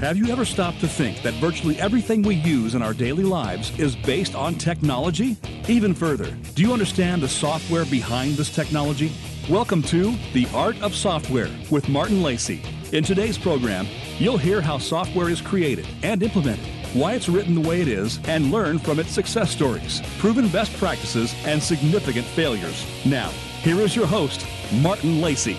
[0.00, 3.76] Have you ever stopped to think that virtually everything we use in our daily lives
[3.80, 5.36] is based on technology?
[5.66, 9.10] Even further, do you understand the software behind this technology?
[9.50, 12.62] Welcome to The Art of Software with Martin Lacey.
[12.92, 17.68] In today's program, you'll hear how software is created and implemented, why it's written the
[17.68, 22.86] way it is, and learn from its success stories, proven best practices, and significant failures.
[23.04, 23.30] Now,
[23.62, 25.56] here is your host, Martin Lacey.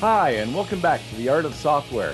[0.00, 2.12] Hi, and welcome back to The Art of Software.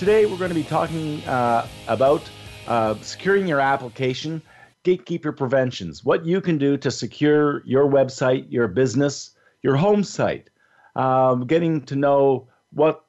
[0.00, 2.22] Today, we're going to be talking uh, about
[2.66, 4.40] uh, securing your application,
[4.82, 10.48] gatekeeper preventions, what you can do to secure your website, your business, your home site,
[10.96, 13.04] um, getting to know what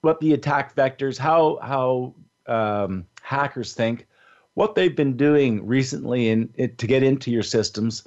[0.00, 2.14] what the attack vectors, how how
[2.46, 4.06] um, hackers think,
[4.54, 8.02] what they've been doing recently in it, to get into your systems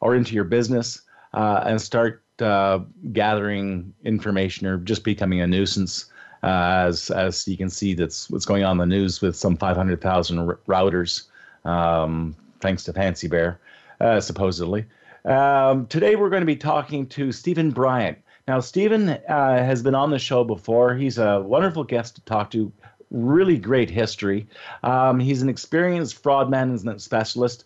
[0.00, 1.00] or into your business,
[1.32, 2.80] uh, and start uh,
[3.14, 6.12] gathering information or just becoming a nuisance.
[6.46, 9.56] Uh, as as you can see, that's what's going on in the news with some
[9.56, 11.24] 500,000 r- routers,
[11.64, 13.58] um, thanks to Fancy Bear,
[14.00, 14.84] uh, supposedly.
[15.24, 18.18] Um, today we're going to be talking to Steven Bryant.
[18.46, 20.94] Now, Steven uh, has been on the show before.
[20.94, 22.72] He's a wonderful guest to talk to.
[23.10, 24.46] Really great history.
[24.84, 27.64] Um, he's an experienced fraud management specialist,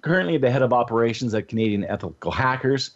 [0.00, 2.92] currently the head of operations at Canadian Ethical Hackers.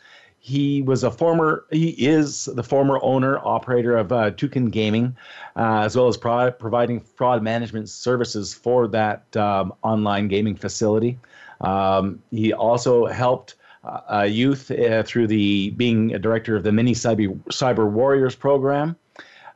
[0.47, 5.17] He was a former, he is the former owner, operator of uh, Toucan Gaming,
[5.57, 11.19] uh, as well as pro- providing fraud management services for that um, online gaming facility.
[11.63, 16.93] Um, he also helped uh, youth uh, through the being a director of the Mini
[16.93, 18.95] Cyber, Cyber Warriors program.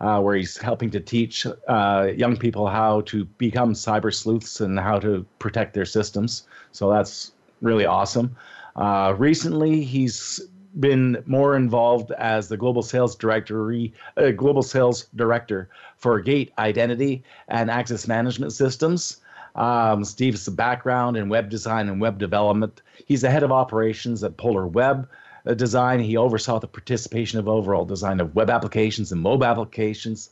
[0.00, 4.80] Uh, where he's helping to teach uh, young people how to become cyber sleuths and
[4.80, 6.48] how to protect their systems.
[6.72, 8.34] So that's really awesome.
[8.76, 10.40] Uh, recently, he's
[10.78, 13.72] been more involved as the global sales director,
[14.16, 19.18] uh, global sales director for Gate Identity and Access Management Systems.
[19.56, 22.82] Um, Steve's background in web design and web development.
[23.06, 25.08] He's the head of operations at Polar Web
[25.44, 25.98] uh, Design.
[26.00, 30.30] He oversaw the participation of overall design of web applications and mobile applications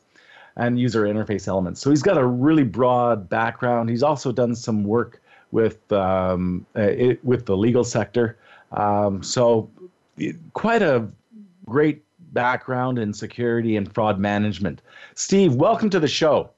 [0.56, 1.80] and user interface elements.
[1.80, 3.90] So he's got a really broad background.
[3.90, 5.20] He's also done some work
[5.50, 8.38] with um, uh, it, with the legal sector.
[8.72, 9.70] Um, so
[10.52, 11.08] quite a
[11.66, 14.82] great background in security and fraud management.
[15.14, 16.50] Steve, welcome to the show.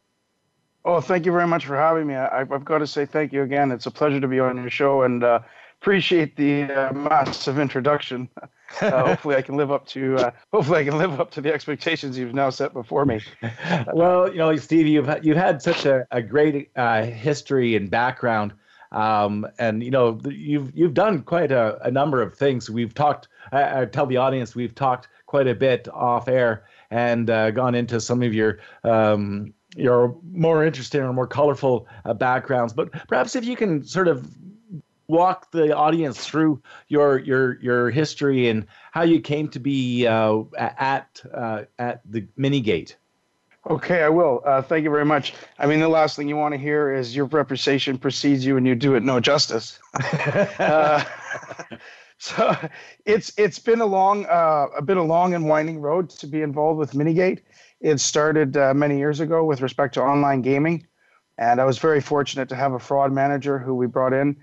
[0.84, 2.14] Oh, thank you very much for having me.
[2.14, 3.70] I, have got to say thank you again.
[3.70, 5.40] It's a pleasure to be on your show and uh,
[5.80, 8.28] appreciate the uh, massive introduction.
[8.80, 10.14] Uh, hopefully, I can live up to.
[10.14, 13.20] Uh, hopefully, I can live up to the expectations you've now set before me.
[13.92, 18.52] well, you know, Steve, you've you've had such a, a great uh, history and background,
[18.92, 22.68] um, and you know, you've you've done quite a, a number of things.
[22.68, 23.28] We've talked.
[23.52, 27.74] I, I, tell the audience we've talked quite a bit off air and uh, gone
[27.74, 28.58] into some of your.
[28.84, 34.08] Um, your more interesting or more colorful uh, backgrounds, but perhaps if you can sort
[34.08, 34.28] of
[35.10, 40.42] walk the audience through your your your history and how you came to be uh,
[40.56, 42.94] at uh, at the Minigate.
[43.68, 44.40] Okay, I will.
[44.46, 45.34] Uh, thank you very much.
[45.58, 48.66] I mean, the last thing you want to hear is your reputation precedes you and
[48.66, 49.78] you do it no justice.
[50.58, 51.04] uh,
[52.18, 52.56] so
[53.04, 56.40] it's it's been a long uh, a been a long and winding road to be
[56.40, 57.40] involved with Minigate.
[57.82, 60.86] It started uh, many years ago with respect to online gaming,
[61.36, 64.36] and I was very fortunate to have a fraud manager who we brought in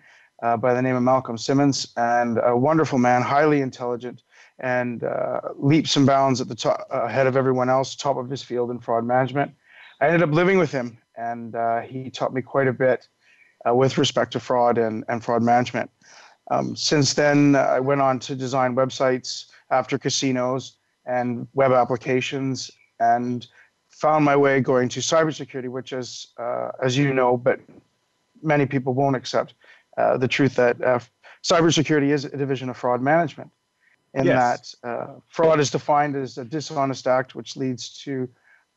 [0.43, 4.21] uh, by the name of Malcolm Simmons, and a wonderful man, highly intelligent,
[4.59, 8.41] and uh, leaps and bounds at the top, ahead of everyone else, top of his
[8.41, 9.51] field in fraud management.
[10.01, 13.07] I ended up living with him, and uh, he taught me quite a bit
[13.67, 15.89] uh, with respect to fraud and, and fraud management.
[16.49, 22.71] Um, since then, uh, I went on to design websites after casinos and web applications,
[22.99, 23.47] and
[23.89, 27.59] found my way going to cybersecurity, which is, uh, as you know, but
[28.41, 29.53] many people won't accept
[29.97, 30.77] uh, the truth that
[31.43, 33.49] cybersecurity is a division of fraud management,
[34.17, 34.75] and yes.
[34.81, 38.27] that uh, fraud is defined as a dishonest act which leads to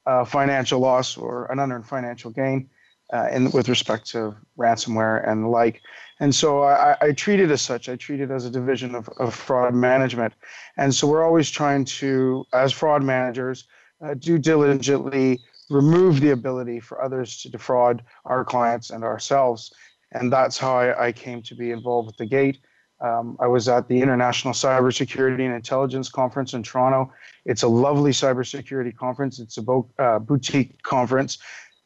[0.06, 2.68] uh, financial loss or an unearned financial gain.
[3.12, 5.82] Uh, in, with respect to ransomware and the like.
[6.20, 7.88] And so I, I treat it as such.
[7.88, 10.32] I treat it as a division of, of fraud management.
[10.76, 13.66] And so we're always trying to, as fraud managers,
[14.00, 19.72] uh, do diligently remove the ability for others to defraud our clients and ourselves
[20.12, 22.58] and that's how I, I came to be involved with the Gate.
[23.00, 27.12] Um, I was at the International Cybersecurity and Intelligence Conference in Toronto.
[27.46, 29.38] It's a lovely cybersecurity conference.
[29.38, 31.38] It's a bo- uh, boutique conference,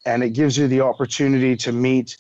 [0.05, 2.16] and it gives you the opportunity to meet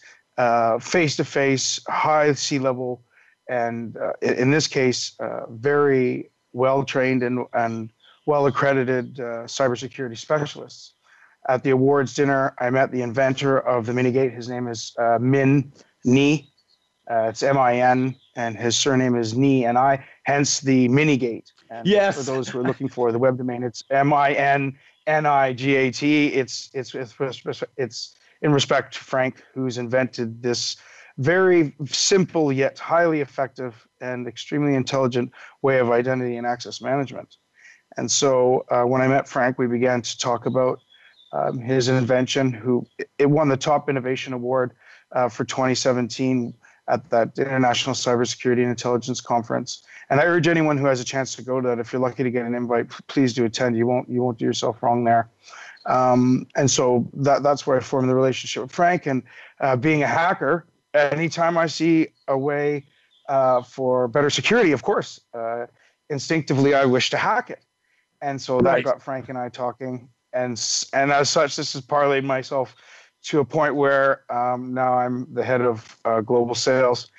[0.80, 3.02] face to face, high C level,
[3.48, 7.90] and uh, in this case, uh, very well trained and, and
[8.26, 10.92] well accredited uh, cybersecurity specialists.
[11.48, 14.34] At the awards dinner, I met the inventor of the Minigate.
[14.34, 15.72] His name is uh, Min
[16.04, 16.50] Ni.
[17.10, 21.52] Uh, it's M I N, and his surname is Ni, and I, hence the Minigate.
[21.70, 22.16] And yes.
[22.16, 24.76] For those who are looking for the web domain, it's M I N
[25.06, 26.28] N I G A T.
[26.28, 30.76] It's it's it's it's in respect to Frank, who's invented this
[31.18, 35.30] very simple yet highly effective and extremely intelligent
[35.62, 37.36] way of identity and access management.
[37.96, 40.80] And so uh, when I met Frank, we began to talk about
[41.32, 42.86] um, his invention, who
[43.18, 44.72] it won the top innovation award
[45.12, 46.54] uh, for 2017
[46.88, 49.82] at that International Cybersecurity and Intelligence Conference.
[50.10, 52.22] And I urge anyone who has a chance to go to that, if you're lucky
[52.22, 53.76] to get an invite, please do attend.
[53.76, 55.28] You won't you won't do yourself wrong there.
[55.86, 59.06] Um, and so that that's where I formed the relationship with Frank.
[59.06, 59.22] And
[59.60, 62.84] uh, being a hacker, anytime I see a way
[63.28, 65.66] uh, for better security, of course, uh,
[66.10, 67.64] instinctively I wish to hack it.
[68.20, 68.84] And so that right.
[68.84, 70.08] got Frank and I talking.
[70.32, 70.60] And
[70.92, 72.74] and as such, this has parlayed myself
[73.24, 77.10] to a point where um, now I'm the head of uh, global sales,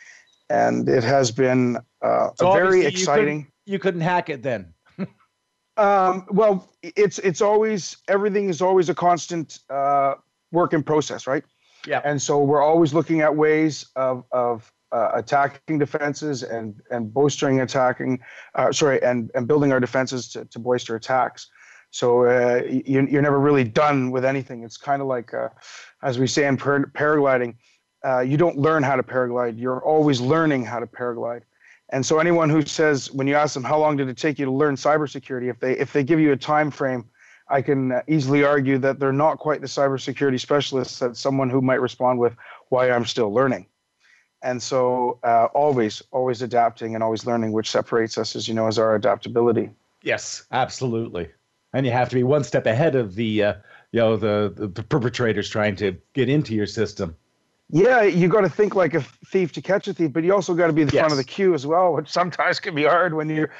[0.49, 3.37] and it has been uh, so very exciting.
[3.37, 4.73] You couldn't, you couldn't hack it then.
[5.77, 10.15] um, well, it's it's always everything is always a constant uh,
[10.51, 11.43] work in process, right?
[11.87, 12.01] Yeah.
[12.03, 17.61] And so we're always looking at ways of of uh, attacking defenses and and bolstering
[17.61, 18.19] attacking,
[18.53, 21.49] uh, sorry, and and building our defenses to, to bolster attacks.
[21.95, 24.63] So uh, you, you're never really done with anything.
[24.63, 25.47] It's kind of like, uh,
[26.03, 27.55] as we say in par- paragliding,
[28.03, 29.57] uh, you don't learn how to paraglide.
[29.57, 31.43] You're always learning how to paraglide.
[31.91, 34.43] And so anyone who says when you ask them how long did it take you
[34.43, 37.05] to learn cybersecurity, if they if they give you a time frame,
[37.47, 41.79] I can easily argue that they're not quite the cybersecurity specialists that someone who might
[41.79, 42.35] respond with
[42.67, 43.67] why I'm still learning.
[44.41, 48.67] And so uh, always always adapting and always learning, which separates us, as you know,
[48.67, 49.69] is our adaptability.
[50.03, 51.29] Yes, absolutely.
[51.75, 53.53] And you have to be one step ahead of the uh,
[53.91, 57.17] you know the, the perpetrators trying to get into your system.
[57.69, 60.53] Yeah, you got to think like a thief to catch a thief, but you also
[60.53, 61.01] got to be the yes.
[61.01, 63.51] front of the queue as well, which sometimes can be hard when you're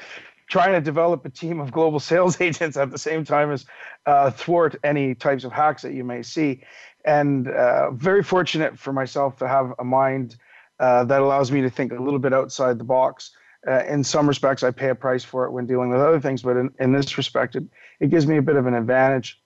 [0.48, 3.66] trying to develop a team of global sales agents at the same time as
[4.06, 6.62] uh, thwart any types of hacks that you may see.
[7.04, 10.38] And uh, very fortunate for myself to have a mind
[10.80, 13.32] uh, that allows me to think a little bit outside the box.
[13.68, 16.44] Uh, in some respects, I pay a price for it when dealing with other things,
[16.44, 17.64] but in, in this respect, it,
[18.00, 19.42] it gives me a bit of an advantage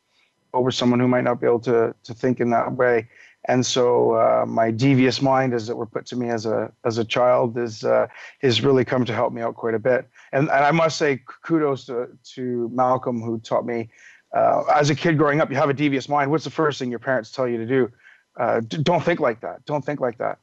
[0.53, 3.07] over someone who might not be able to, to think in that way.
[3.47, 6.97] And so uh, my devious mind, as it were put to me as a as
[6.97, 8.07] a child, is uh,
[8.41, 10.09] is really come to help me out quite a bit.
[10.33, 13.89] And, and I must say kudos to, to Malcolm who taught me
[14.35, 15.49] uh, as a kid growing up.
[15.49, 16.31] You have a devious mind.
[16.31, 17.91] What's the first thing your parents tell you to do?
[18.37, 19.65] Uh, don't think like that.
[19.65, 20.39] Don't think like that.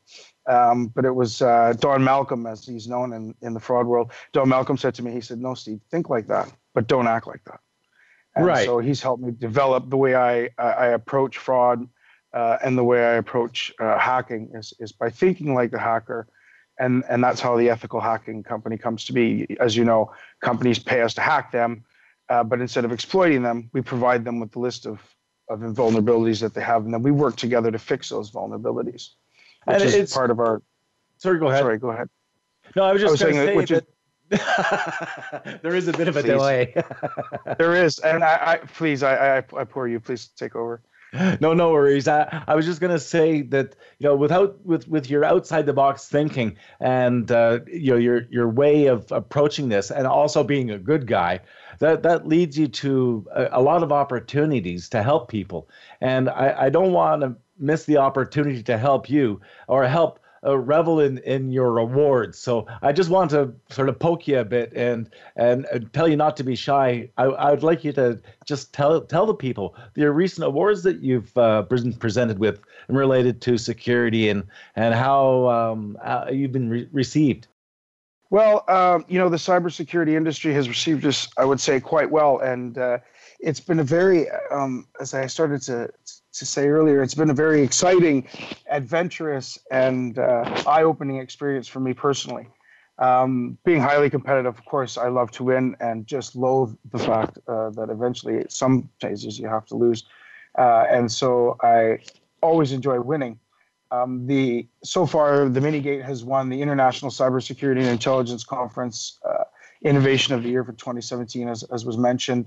[0.47, 4.13] Um, but it was uh, Don Malcolm, as he's known in, in the fraud world.
[4.33, 7.27] Don Malcolm said to me, he said, "No, Steve, think like that, but don't act
[7.27, 7.61] like that."
[8.37, 8.65] And right.
[8.65, 11.89] So he's helped me develop the way I I, I approach fraud
[12.33, 16.29] uh, and the way I approach uh, hacking is, is by thinking like the hacker.
[16.79, 19.57] And, and that's how the ethical hacking company comes to be.
[19.59, 20.13] As you know,
[20.43, 21.85] companies pay us to hack them,
[22.29, 25.01] uh, but instead of exploiting them, we provide them with the list of,
[25.49, 29.13] of vulnerabilities that they have, and then we work together to fix those vulnerabilities,
[29.65, 30.61] which and is it's, part of our.
[31.17, 31.63] Sorry, go ahead.
[31.63, 32.11] Sorry, go ahead.
[32.75, 33.87] No, I was just going to say which that.
[35.63, 36.29] There is a bit of a please.
[36.29, 36.75] delay.
[37.59, 40.01] there is, and I, I please, I, I, I pour you.
[40.01, 40.83] Please take over.
[41.41, 42.09] no, no worries.
[42.09, 45.73] I, I was just gonna say that you know, without with with your outside the
[45.73, 50.71] box thinking and uh, you know your your way of approaching this, and also being
[50.71, 51.41] a good guy,
[51.79, 55.69] that that leads you to a, a lot of opportunities to help people.
[56.01, 60.57] And I, I don't want to miss the opportunity to help you or help uh,
[60.57, 62.39] revel in, in your awards.
[62.39, 66.17] So I just want to sort of poke you a bit and and tell you
[66.17, 67.11] not to be shy.
[67.17, 71.01] I, I would like you to just tell tell the people your recent awards that
[71.01, 74.45] you've uh, presented with and related to security and
[74.77, 77.49] and how um, uh, you've been re- received.
[78.31, 82.41] Well, um, you know, the cybersecurity industry has received us, I would say, quite well,
[82.41, 82.99] and uh,
[83.39, 87.35] it's been a very, um, as I started to to say earlier, it's been a
[87.35, 88.29] very exciting,
[88.69, 92.49] adventurous, and uh, eye-opening experience for me personally.
[92.99, 97.39] Um, being highly competitive, of course, I love to win, and just loathe the fact
[97.47, 100.05] uh, that eventually, some phases, you have to lose.
[100.59, 101.99] Uh, and so I
[102.43, 103.39] always enjoy winning.
[103.91, 109.45] Um, the so far, the Minigate has won the International Cybersecurity and Intelligence Conference uh,
[109.83, 112.47] Innovation of the Year for 2017, as, as was mentioned.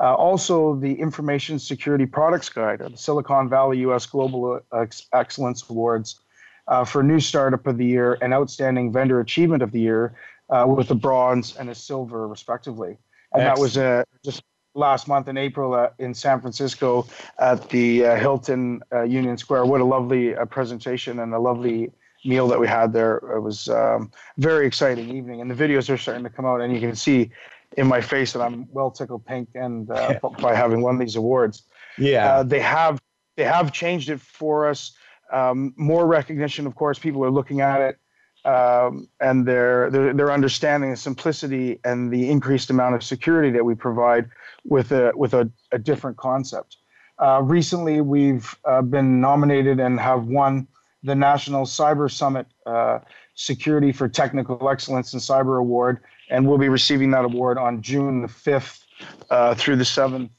[0.00, 4.06] Uh, also, the Information Security Products Guide, the Silicon Valley U.S.
[4.06, 6.20] Global Ex- Excellence Awards
[6.68, 10.14] uh, for New Startup of the Year and Outstanding Vendor Achievement of the Year,
[10.48, 12.96] uh, with a bronze and a silver, respectively.
[13.32, 13.56] And Excellent.
[13.56, 14.42] that was a just
[14.74, 17.06] last month in April uh, in San Francisco
[17.38, 19.66] at the uh, Hilton uh, Union Square.
[19.66, 21.92] What a lovely uh, presentation and a lovely
[22.24, 23.16] meal that we had there.
[23.16, 26.74] It was um, very exciting evening, and the videos are starting to come out, and
[26.74, 27.30] you can see
[27.76, 31.62] in my face that I'm well tickled pink and uh, by having won these awards.
[31.98, 33.00] Yeah, uh, they have
[33.36, 34.92] they have changed it for us.
[35.32, 36.98] Um, more recognition, of course.
[36.98, 37.98] People are looking at it
[38.44, 43.64] um, and they're, they're, they're understanding the simplicity and the increased amount of security that
[43.64, 44.28] we provide
[44.64, 46.78] with a with a, a different concept.
[47.18, 50.66] Uh, recently, we've uh, been nominated and have won
[51.02, 53.00] the National Cyber Summit uh,
[53.34, 58.22] Security for Technical Excellence in Cyber Award, and we'll be receiving that award on June
[58.22, 58.84] the 5th
[59.30, 60.30] uh, through the 7th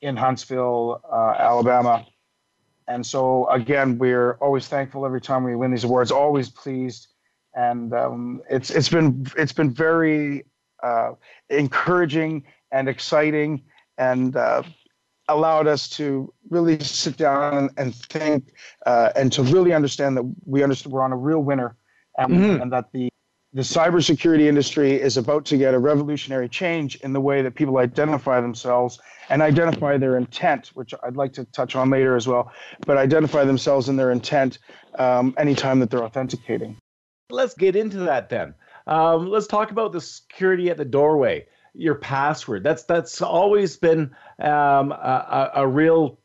[0.00, 2.06] in Huntsville, uh, Alabama.
[2.86, 7.08] And so, again, we're always thankful every time we win these awards, always pleased
[7.54, 10.44] and um, it's it's been it's been very
[10.82, 11.12] uh,
[11.50, 13.62] encouraging and exciting,
[13.98, 14.62] and uh,
[15.28, 18.52] allowed us to really sit down and, think
[18.86, 21.76] uh, and to really understand that we understand we're on a real winner,
[22.18, 22.62] and, mm-hmm.
[22.62, 23.08] and that the
[23.54, 27.78] the cybersecurity industry is about to get a revolutionary change in the way that people
[27.78, 32.50] identify themselves and identify their intent, which I'd like to touch on later as well,
[32.84, 34.58] but identify themselves and their intent
[34.98, 36.76] um, anytime that they're authenticating.
[37.30, 38.54] Let's get into that then.
[38.88, 41.46] Um, let's talk about the security at the doorway.
[41.74, 42.62] Your password.
[42.62, 46.18] That's that's always been um, a, a, real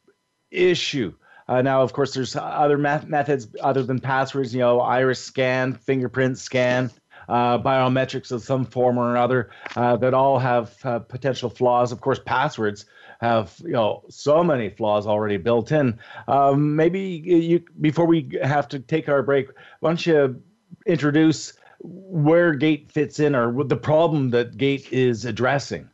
[0.52, 1.14] issue.
[1.48, 4.54] Uh, now, of course, there's other methods other than passwords.
[4.54, 6.92] You know, iris scan, fingerprint scan,
[7.28, 11.92] uh, biometrics of some form or another uh, that all have uh, potential flaws.
[11.92, 12.86] Of course, passwords
[13.20, 16.00] have you know so many flaws already built in.
[16.28, 20.42] Um, maybe you before we have to take our break, why don't you
[20.86, 25.90] introduce where Gate fits in or the problem that Gate is addressing.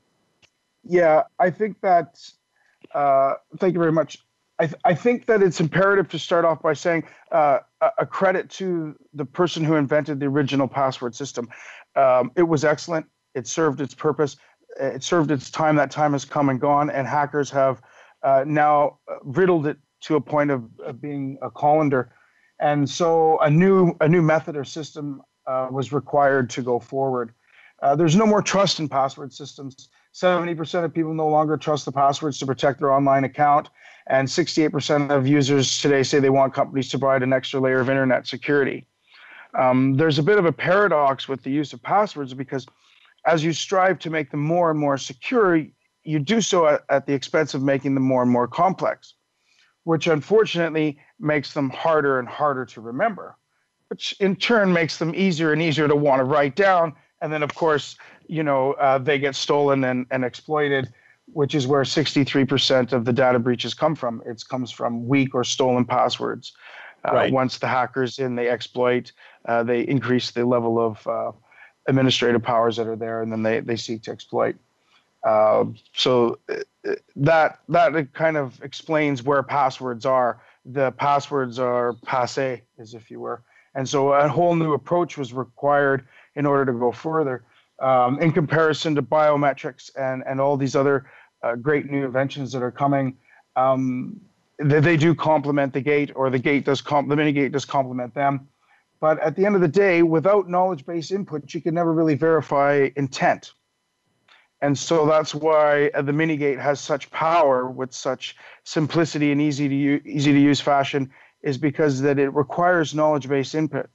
[0.83, 2.19] Yeah, I think that.
[2.93, 4.17] Uh, thank you very much.
[4.57, 7.59] I, th- I think that it's imperative to start off by saying uh,
[7.97, 11.49] a credit to the person who invented the original password system.
[11.95, 13.05] Um, it was excellent.
[13.33, 14.37] It served its purpose.
[14.79, 15.75] It served its time.
[15.75, 17.81] That time has come and gone, and hackers have
[18.23, 22.13] uh, now riddled it to a point of, of being a colander
[22.59, 27.33] and so a new a new method or system uh, was required to go forward.
[27.81, 29.89] Uh, there's no more trust in password systems.
[30.13, 33.69] 70% of people no longer trust the passwords to protect their online account,
[34.07, 37.89] and 68% of users today say they want companies to provide an extra layer of
[37.89, 38.87] internet security.
[39.57, 42.65] Um, there's a bit of a paradox with the use of passwords because
[43.25, 45.65] as you strive to make them more and more secure,
[46.03, 49.15] you do so at, at the expense of making them more and more complex
[49.85, 53.37] which unfortunately makes them harder and harder to remember,
[53.95, 56.93] which in turn makes them easier and easier to want to write down.
[57.21, 57.95] And then, of course,
[58.27, 60.91] you know, uh, they get stolen and, and exploited,
[61.31, 64.21] which is where 63% of the data breaches come from.
[64.25, 66.51] It comes from weak or stolen passwords.
[67.07, 67.31] Uh, right.
[67.31, 69.13] Once the hackers in, they exploit,
[69.45, 71.31] uh, they increase the level of uh,
[71.87, 74.57] administrative powers that are there, and then they, they seek to exploit.
[75.23, 80.41] Uh, so uh, that that kind of explains where passwords are.
[80.65, 83.41] The passwords are passe, as if you were,
[83.75, 86.05] and so a whole new approach was required
[86.35, 87.43] in order to go further.
[87.79, 91.05] Um, in comparison to biometrics and and all these other
[91.43, 93.17] uh, great new inventions that are coming,
[93.57, 94.19] um,
[94.57, 97.65] they, they do complement the gate, or the gate does comp- the mini gate does
[97.65, 98.47] complement them.
[99.01, 102.15] But at the end of the day, without knowledge based input, you can never really
[102.15, 103.53] verify intent.
[104.61, 109.67] And so that's why the mini gate has such power with such simplicity and easy
[109.67, 111.11] to easy to use fashion
[111.45, 113.87] is because that it requires knowledge based input.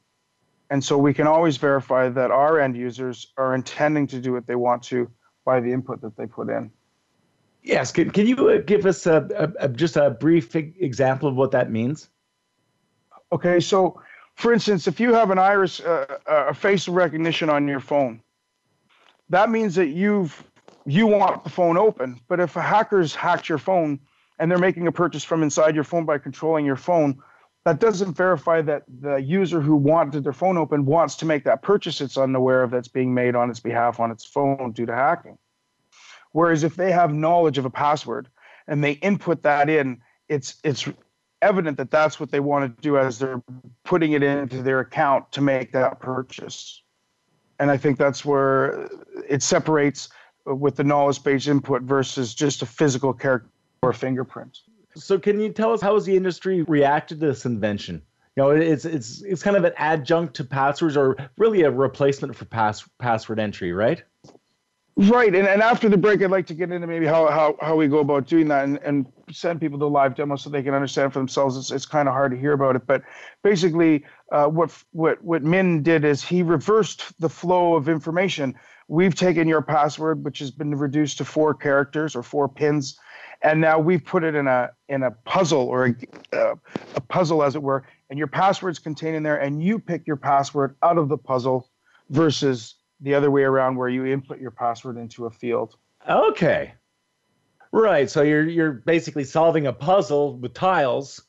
[0.71, 4.47] And so we can always verify that our end users are intending to do what
[4.47, 5.11] they want to
[5.45, 6.71] by the input that they put in.
[7.65, 11.35] Yes, can, can you uh, give us a, a, a just a brief example of
[11.35, 12.09] what that means?
[13.33, 14.01] Okay, so
[14.37, 18.23] for instance, if you have an iris, uh, a facial recognition on your phone,
[19.29, 20.45] that means that you've
[20.87, 22.21] you want the phone open.
[22.29, 24.01] But if a hacker's hacked your phone
[24.39, 27.21] and they're making a purchase from inside your phone by controlling your phone,
[27.65, 31.63] that doesn't verify that the user who wanted their phone open wants to make that
[31.63, 34.95] purchase it's unaware of that's being made on its behalf on its phone due to
[34.95, 35.37] hacking.
[36.33, 38.29] Whereas if they have knowledge of a password
[38.67, 40.89] and they input that in, it's it's
[41.43, 43.43] evident that that's what they want to do as they're
[43.85, 46.83] putting it into their account to make that purchase.
[47.59, 48.89] And I think that's where
[49.29, 50.09] it separates
[50.47, 53.51] with the knowledge based input versus just a physical character
[53.83, 54.59] or fingerprint.
[54.97, 58.03] So, can you tell us how has the industry reacted to this invention?
[58.37, 62.37] You know, it's it's it's kind of an adjunct to passwords, or really a replacement
[62.37, 64.03] for pass password entry, right?
[64.97, 67.75] Right, and, and after the break, I'd like to get into maybe how, how, how
[67.75, 70.75] we go about doing that and, and send people the live demo so they can
[70.75, 71.57] understand for themselves.
[71.57, 73.03] It's, it's kind of hard to hear about it, but
[73.43, 78.55] basically, uh, what what what Min did is he reversed the flow of information.
[78.89, 82.99] We've taken your password, which has been reduced to four characters or four pins,
[83.43, 85.95] and now we've put it in a in a puzzle or a,
[86.37, 86.55] uh,
[86.95, 90.17] a puzzle, as it were, and your password's contained in there, and you pick your
[90.17, 91.69] password out of the puzzle
[92.11, 95.77] versus the other way around where you input your password into a field.
[96.09, 96.75] Okay.
[97.73, 98.11] Right.
[98.11, 101.23] So you're you're basically solving a puzzle with tiles,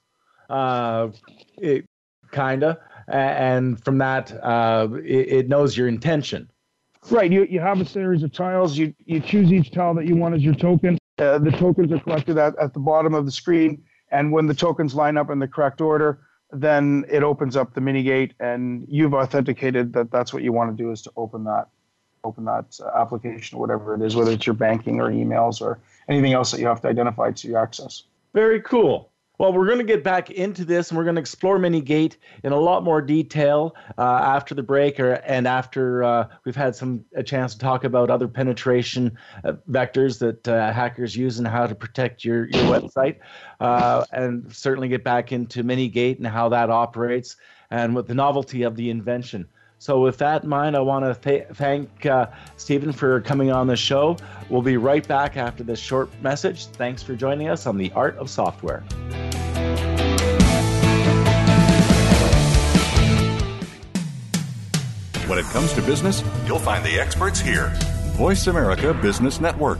[0.49, 1.09] uh,
[1.57, 1.85] it,
[2.31, 6.49] kinda, and from that, uh, it, it knows your intention.
[7.09, 7.31] Right.
[7.31, 8.77] You you have a series of tiles.
[8.77, 10.97] You you choose each tile that you want as your token.
[11.21, 14.55] Uh, the tokens are collected at, at the bottom of the screen, and when the
[14.55, 16.19] tokens line up in the correct order,
[16.51, 20.75] then it opens up the mini gate and you've authenticated that that's what you want
[20.75, 21.67] to do is to open that
[22.23, 25.79] open that uh, application or whatever it is whether it's your banking or emails or
[26.09, 28.03] anything else that you have to identify to access.
[28.33, 29.10] Very cool
[29.41, 32.51] well, we're going to get back into this and we're going to explore Minigate in
[32.51, 37.03] a lot more detail uh, after the break or, and after uh, we've had some
[37.15, 41.65] a chance to talk about other penetration uh, vectors that uh, hackers use and how
[41.65, 43.17] to protect your, your website.
[43.59, 47.35] Uh, and certainly get back into Minigate and how that operates
[47.71, 49.47] and with the novelty of the invention.
[49.81, 53.65] So, with that in mind, I want to th- thank uh, Steven for coming on
[53.65, 54.15] the show.
[54.47, 56.67] We'll be right back after this short message.
[56.67, 58.81] Thanks for joining us on The Art of Software.
[65.25, 67.73] When it comes to business, you'll find the experts here.
[68.17, 69.79] Voice America Business Network.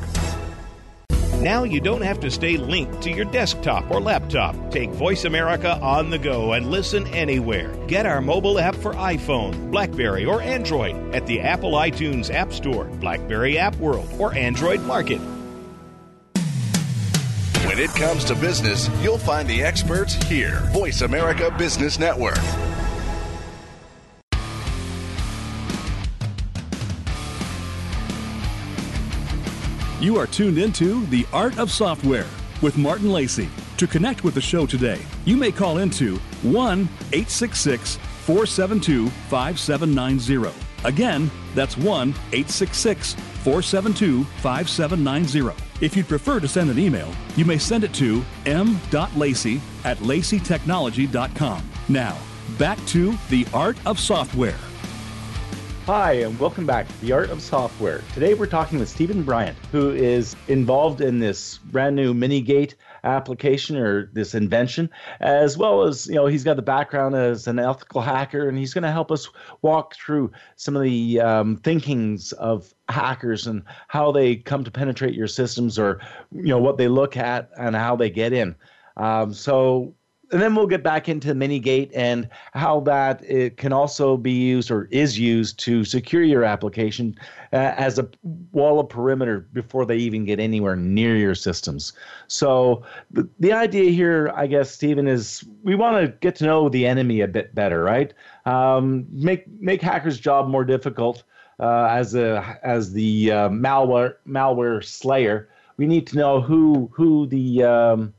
[1.41, 4.55] Now you don't have to stay linked to your desktop or laptop.
[4.69, 7.75] Take Voice America on the go and listen anywhere.
[7.87, 12.85] Get our mobile app for iPhone, Blackberry, or Android at the Apple iTunes App Store,
[12.85, 15.19] Blackberry App World, or Android Market.
[17.65, 20.59] When it comes to business, you'll find the experts here.
[20.73, 22.37] Voice America Business Network.
[30.01, 32.25] You are tuned into The Art of Software
[32.63, 33.47] with Martin Lacey.
[33.77, 40.51] To connect with the show today, you may call into 1 866 472 5790.
[40.85, 45.63] Again, that's 1 866 472 5790.
[45.81, 51.69] If you'd prefer to send an email, you may send it to m.lacey at laceytechnology.com.
[51.89, 52.17] Now,
[52.57, 54.57] back to The Art of Software.
[55.87, 58.03] Hi, and welcome back to The Art of Software.
[58.13, 63.75] Today we're talking with Steven Bryant, who is involved in this brand new Minigate application
[63.75, 64.91] or this invention,
[65.21, 68.75] as well as, you know, he's got the background as an ethical hacker, and he's
[68.75, 69.27] going to help us
[69.63, 75.15] walk through some of the um, thinkings of hackers and how they come to penetrate
[75.15, 75.99] your systems or,
[76.31, 78.55] you know, what they look at and how they get in.
[78.97, 79.95] Um, so
[80.31, 84.31] and then we'll get back into the Minigate and how that it can also be
[84.31, 87.15] used or is used to secure your application
[87.51, 88.07] uh, as a
[88.51, 91.93] wall of perimeter before they even get anywhere near your systems.
[92.27, 96.69] So the, the idea here, I guess, Steven, is we want to get to know
[96.69, 98.13] the enemy a bit better, right?
[98.45, 101.23] Um, make make hackers' job more difficult
[101.59, 105.49] uh, as a as the uh, malware malware slayer.
[105.77, 108.13] We need to know who who the um,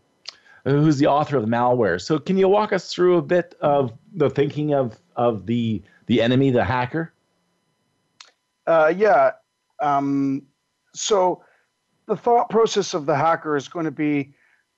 [0.64, 2.00] who's the author of the malware.
[2.00, 6.22] So can you walk us through a bit of the thinking of of the the
[6.22, 7.12] enemy, the hacker?
[8.66, 9.32] Uh, yeah.
[9.80, 10.42] Um,
[10.94, 11.42] so
[12.06, 14.34] the thought process of the hacker is going to be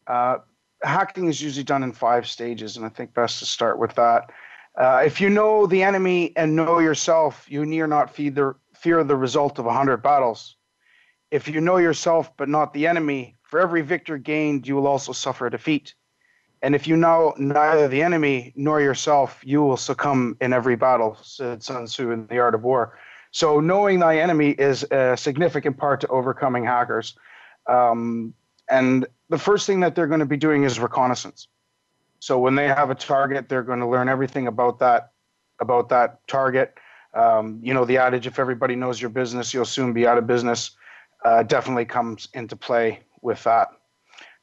[0.06, 0.38] uh,
[0.82, 4.30] hacking is usually done in five stages, and I think best to start with that.
[4.76, 9.04] Uh, if you know the enemy and know yourself, you need not feed the, fear
[9.04, 10.56] the result of a hundred battles.
[11.30, 15.12] If you know yourself but not the enemy, for every victory gained, you will also
[15.12, 15.94] suffer a defeat.
[16.62, 21.16] And if you know neither the enemy nor yourself, you will succumb in every battle,
[21.22, 22.98] said Sun Tzu in The Art of War.
[23.30, 27.14] So, knowing thy enemy is a significant part to overcoming hackers.
[27.68, 28.34] Um,
[28.68, 31.46] and the first thing that they're going to be doing is reconnaissance.
[32.18, 35.12] So, when they have a target, they're going to learn everything about that
[35.60, 36.74] about that target.
[37.14, 40.26] Um, you know, the adage, if everybody knows your business, you'll soon be out of
[40.26, 40.72] business,
[41.24, 43.68] uh, definitely comes into play with that.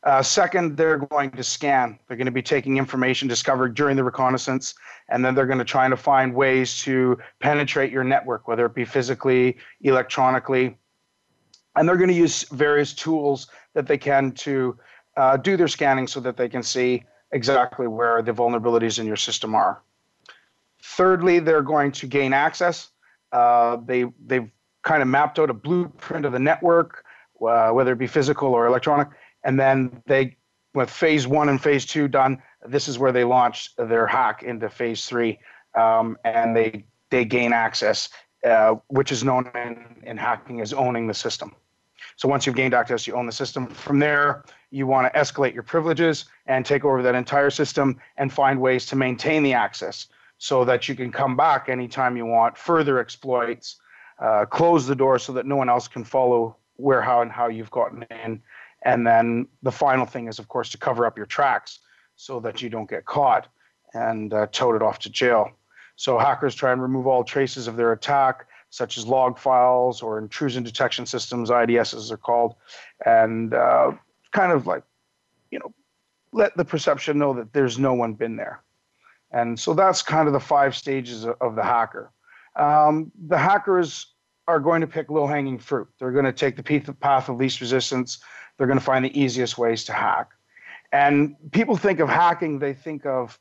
[0.04, 2.00] Uh, second, they're going to scan.
[2.08, 4.74] They're going to be taking information discovered during the reconnaissance,
[5.10, 8.74] and then they're going to try to find ways to penetrate your network, whether it
[8.74, 10.78] be physically, electronically.
[11.76, 14.78] And they're going to use various tools that they can to
[15.17, 19.15] uh, do their scanning so that they can see exactly where the vulnerabilities in your
[19.15, 19.84] system are.
[20.84, 22.89] Thirdly, they're going to gain access.
[23.32, 24.50] Uh, they they've
[24.82, 27.06] kind of mapped out a blueprint of the network,
[27.45, 29.08] uh, whether it be physical or electronic,
[29.43, 30.38] and then they,
[30.73, 34.69] with phase one and phase two done, this is where they launch their hack into
[34.69, 35.39] phase three,
[35.75, 38.10] um, and they they gain access,
[38.45, 41.54] uh, which is known in, in hacking as owning the system.
[42.15, 43.67] So once you've gained access, you own the system.
[43.67, 48.32] From there, you want to escalate your privileges and take over that entire system and
[48.32, 52.58] find ways to maintain the access so that you can come back anytime you want,
[52.58, 53.77] further exploits,
[54.19, 57.48] uh, close the door so that no one else can follow where, how, and how
[57.48, 58.41] you've gotten in.
[58.84, 61.80] And then the final thing is, of course, to cover up your tracks
[62.15, 63.48] so that you don't get caught
[63.94, 65.52] and uh, it off to jail.
[65.96, 70.17] So hackers try and remove all traces of their attack, such as log files or
[70.17, 72.56] intrusion detection systems, IDS as they're called,
[73.06, 73.91] and uh,
[74.32, 74.84] kind of like,
[75.52, 75.74] you know,
[76.32, 78.63] let the perception know that there's no one been there.
[79.32, 82.12] And so that's kind of the five stages of the hacker.
[82.56, 84.08] Um, the hackers
[84.52, 85.88] are going to pick low hanging fruit.
[85.98, 88.20] They're going to take the path of least resistance.
[88.58, 90.32] They're going to find the easiest ways to hack.
[90.92, 93.40] And people think of hacking, they think of,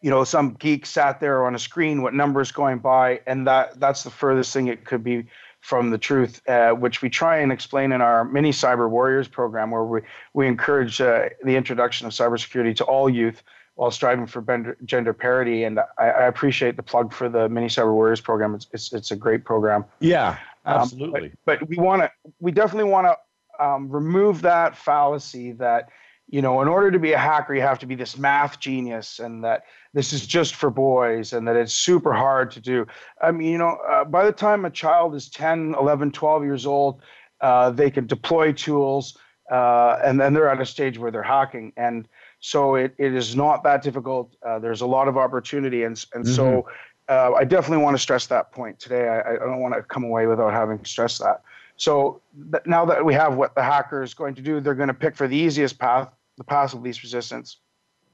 [0.00, 3.78] you know, some geek sat there on a screen, what numbers going by, and that
[3.78, 5.26] that's the furthest thing it could be
[5.60, 9.70] from the truth, uh, which we try and explain in our mini Cyber Warriors program,
[9.70, 10.00] where we,
[10.34, 13.44] we encourage uh, the introduction of cybersecurity to all youth
[13.82, 15.64] while striving for gender parity.
[15.64, 18.54] And I, I, appreciate the plug for the Mini Cyber Warriors program.
[18.54, 19.84] It's, it's, it's a great program.
[19.98, 21.30] Yeah, absolutely.
[21.30, 25.88] Um, but, but, we want to, we definitely want to um, remove that fallacy that
[26.28, 29.18] you know, in order to be a hacker, you have to be this math genius
[29.18, 29.64] and that
[29.94, 32.86] this is just for boys and that it's super hard to do.
[33.20, 36.64] I mean, you know, uh, by the time a child is 10, 11, 12 years
[36.66, 37.02] old,
[37.40, 39.18] uh, they can deploy tools
[39.50, 41.72] uh, and then they're at a stage where they're hacking.
[41.76, 42.06] And
[42.42, 44.34] so it, it is not that difficult.
[44.44, 45.84] Uh, there's a lot of opportunity.
[45.84, 46.34] And, and mm-hmm.
[46.34, 46.68] so
[47.08, 49.08] uh, I definitely want to stress that point today.
[49.08, 51.42] I, I don't want to come away without having stressed that.
[51.76, 54.88] So th- now that we have what the hacker is going to do, they're going
[54.88, 57.58] to pick for the easiest path the path of least resistance,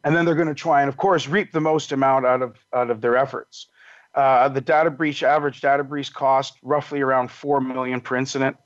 [0.05, 2.57] and then they're going to try and, of course, reap the most amount out of
[2.75, 3.69] out of their efforts.
[4.15, 8.57] Uh, the data breach average data breach cost roughly around four million per incident.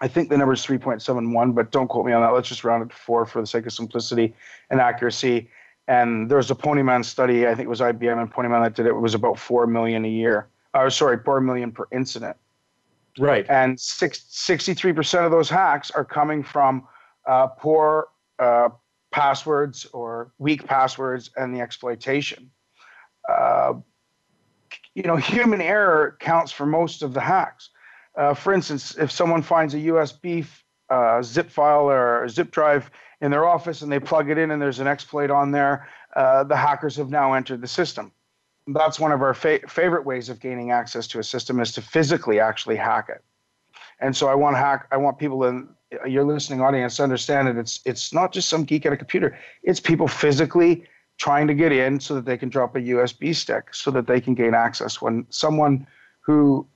[0.00, 2.30] I think the number is 3.71, but don't quote me on that.
[2.30, 4.34] Let's just round it to four for the sake of simplicity
[4.70, 5.48] and accuracy.
[5.86, 8.86] And there was a Ponemon study, I think it was IBM and Ponemon that did
[8.86, 8.90] it.
[8.90, 10.48] It was about four million a year.
[10.74, 12.36] Or sorry, four million per incident.
[13.18, 13.46] Right.
[13.48, 16.88] And six, 63% of those hacks are coming from
[17.26, 18.70] uh, poor uh,
[19.12, 22.50] passwords or weak passwords and the exploitation.
[23.28, 23.74] Uh,
[24.94, 27.70] you know, human error counts for most of the hacks.
[28.16, 30.46] Uh, for instance, if someone finds a USB
[30.90, 34.50] uh, zip file or a zip drive in their office and they plug it in
[34.50, 38.12] and there's an exploit on there, uh, the hackers have now entered the system.
[38.66, 41.82] That's one of our fa- favorite ways of gaining access to a system is to
[41.82, 43.22] physically actually hack it.
[44.00, 44.86] And so I want hack.
[44.90, 45.68] I want people in
[46.06, 49.38] your listening audience to understand that it's it's not just some geek at a computer.
[49.62, 50.84] It's people physically
[51.18, 54.20] trying to get in so that they can drop a USB stick so that they
[54.20, 55.00] can gain access.
[55.00, 55.86] When someone
[56.20, 56.66] who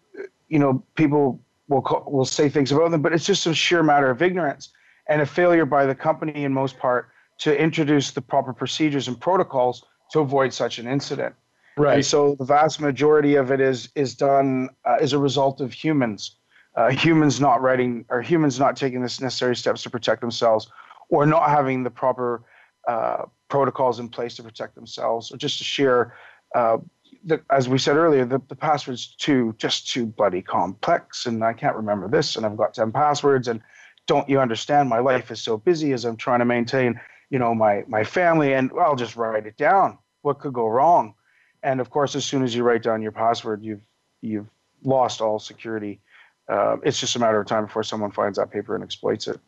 [0.48, 3.82] you know people will call, will say things about them, but it's just a sheer
[3.82, 4.70] matter of ignorance
[5.08, 9.20] and a failure by the company in most part to introduce the proper procedures and
[9.20, 11.34] protocols to avoid such an incident.
[11.76, 11.96] Right.
[11.96, 15.72] And so the vast majority of it is is done uh, as a result of
[15.72, 16.38] humans
[16.78, 20.70] uh, humans not writing or humans not taking the necessary steps to protect themselves
[21.08, 22.44] or not having the proper
[22.86, 26.14] uh, protocols in place to protect themselves or just to share
[26.54, 26.78] uh,
[27.24, 31.52] the, as we said earlier the, the password's too just too bloody complex and i
[31.52, 33.60] can't remember this and i've got 10 passwords and
[34.06, 37.00] don't you understand my life is so busy as i'm trying to maintain
[37.30, 41.14] you know my my family and i'll just write it down what could go wrong
[41.62, 43.82] and of course as soon as you write down your password you've
[44.22, 44.48] you've
[44.84, 46.00] lost all security
[46.48, 49.38] uh, it's just a matter of time before someone finds that paper and exploits it.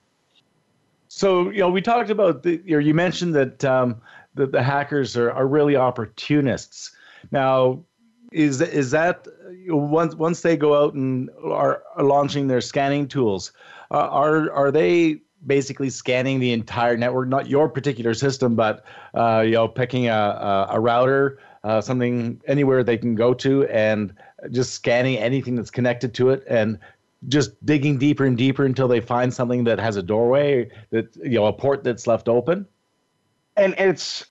[1.08, 4.00] So, you know, we talked about the, or you mentioned that um,
[4.34, 6.94] the, the hackers are, are really opportunists.
[7.30, 7.84] Now,
[8.32, 9.26] is is that
[9.68, 13.52] once once they go out and are, launching their scanning tools,
[13.90, 19.42] uh, are are they basically scanning the entire network, not your particular system, but uh,
[19.44, 24.14] you know, picking a, a, a router, uh, something anywhere they can go to, and
[24.50, 26.78] just scanning anything that's connected to it and
[27.28, 31.32] just digging deeper and deeper until they find something that has a doorway that you
[31.38, 32.66] know a port that's left open?
[33.56, 34.26] And it's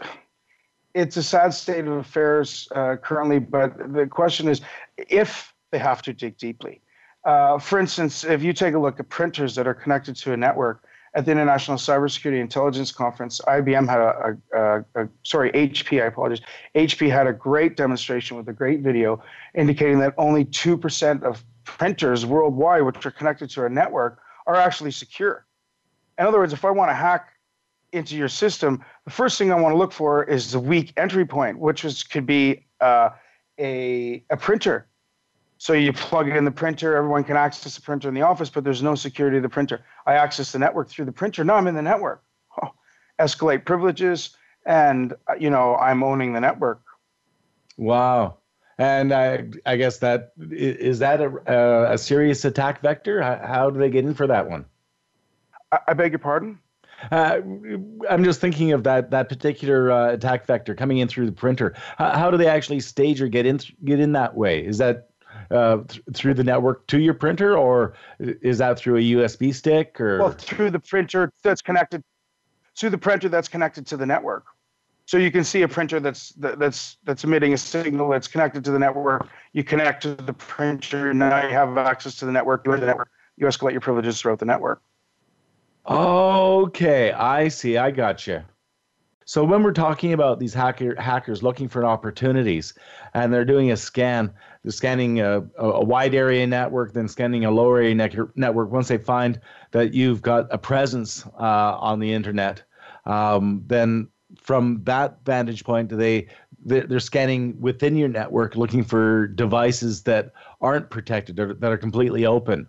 [0.94, 4.62] it's a sad state of affairs uh, currently but the question is
[4.98, 6.82] if they have to dig deeply
[7.26, 10.38] uh, for instance if you take a look at printers that are connected to a
[10.38, 10.84] network
[11.16, 16.42] at the International Cybersecurity Intelligence Conference, IBM had a, a, a, sorry, HP, I apologize.
[16.76, 19.22] HP had a great demonstration with a great video
[19.56, 24.92] indicating that only 2% of printers worldwide, which are connected to a network, are actually
[24.92, 25.46] secure.
[26.18, 27.30] In other words, if I want to hack
[27.92, 31.26] into your system, the first thing I want to look for is the weak entry
[31.26, 33.10] point, which is, could be uh,
[33.58, 34.88] a, a printer.
[35.58, 38.64] So you plug in the printer, everyone can access the printer in the office, but
[38.64, 39.84] there's no security to the printer.
[40.06, 41.44] I access the network through the printer.
[41.44, 42.24] Now I'm in the network.
[42.62, 42.70] Oh,
[43.20, 46.82] escalate privileges, and uh, you know I'm owning the network.
[47.78, 48.38] Wow.
[48.78, 53.22] And I, I guess that is that a, a serious attack vector?
[53.22, 54.64] How, how, do they get in for that one?
[55.74, 56.60] I, I beg your pardon.
[57.12, 57.40] Uh,
[58.10, 61.74] I'm just thinking of that that particular uh, attack vector coming in through the printer.
[61.98, 64.66] How, how, do they actually stage or get in get in that way?
[64.66, 65.10] Is that
[65.52, 70.00] uh, th- through the network to your printer, or is that through a USB stick?
[70.00, 72.04] Or well, through the printer that's connected
[72.78, 74.46] through the printer that's connected to the network.
[75.06, 78.72] So you can see a printer that's that's that's emitting a signal that's connected to
[78.72, 79.28] the network.
[79.54, 82.66] You connect to the printer, and now you have access to the network.
[82.66, 83.10] You the network.
[83.36, 84.82] You escalate your privileges throughout the network.
[85.88, 87.78] Okay, I see.
[87.78, 88.44] I got you.
[89.26, 92.74] So when we're talking about these hacker, hackers looking for opportunities,
[93.14, 97.52] and they're doing a scan, they're scanning a, a wide area network, then scanning a
[97.52, 97.94] lower area
[98.36, 98.72] network.
[98.72, 99.40] Once they find
[99.70, 102.64] that you've got a presence uh, on the internet,
[103.06, 104.08] um, then
[104.42, 106.28] from that vantage point, they
[106.66, 112.68] they're scanning within your network, looking for devices that aren't protected, that are completely open.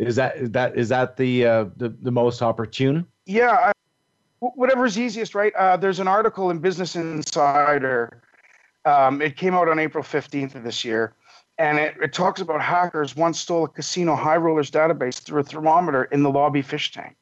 [0.00, 3.06] Is that is that is that the uh, the, the most opportune?
[3.26, 3.72] Yeah, I,
[4.40, 5.54] whatever's easiest, right?
[5.54, 8.22] Uh, there's an article in Business Insider.
[8.86, 11.12] Um, it came out on April 15th of this year,
[11.58, 15.44] and it, it talks about hackers once stole a casino high rollers database through a
[15.44, 17.14] thermometer in the lobby fish tank.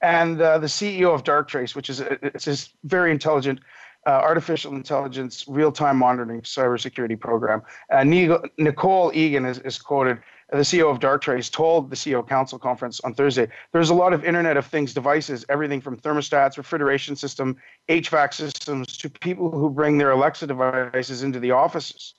[0.00, 3.58] And uh, the CEO of Darktrace, which is a, it's this very intelligent
[4.06, 10.18] uh, artificial intelligence real-time monitoring cybersecurity program, uh, Nicole Eagan is, is quoted
[10.50, 14.24] the CEO of Darktrace told the CEO Council conference on Thursday, there's a lot of
[14.24, 17.56] Internet of Things devices, everything from thermostats, refrigeration system,
[17.88, 22.14] HVAC systems, to people who bring their Alexa devices into the offices.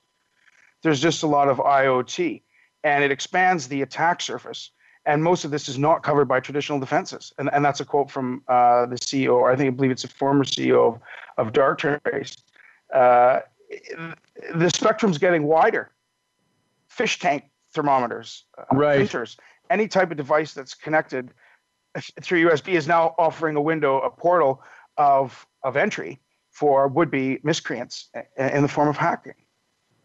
[0.82, 2.42] There's just a lot of IoT,
[2.84, 4.70] and it expands the attack surface.
[5.06, 7.32] And most of this is not covered by traditional defenses.
[7.38, 10.04] And, and that's a quote from uh, the CEO, or I think I believe it's
[10.04, 11.00] a former CEO of,
[11.38, 12.36] of Darktrace.
[12.92, 13.40] Uh,
[14.54, 15.90] the spectrum's getting wider.
[16.88, 18.96] Fish tank thermometers, uh, right.
[18.96, 19.36] printers,
[19.70, 21.30] any type of device that's connected
[22.20, 24.62] through USB is now offering a window, a portal
[24.96, 29.34] of of entry for would-be miscreants in the form of hacking.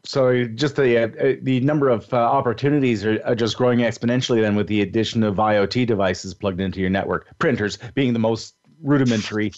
[0.06, 4.56] So just the uh, the number of uh, opportunities are, are, just growing exponentially then
[4.56, 7.28] with the addition of IoT devices plugged into your network.
[7.40, 9.54] Printers being the most rudimentary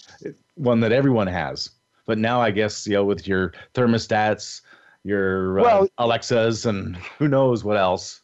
[0.54, 1.70] one that everyone has.
[2.06, 4.60] But now I guess you know with your thermostats,
[5.06, 8.22] your uh, Alexas, and who knows what else.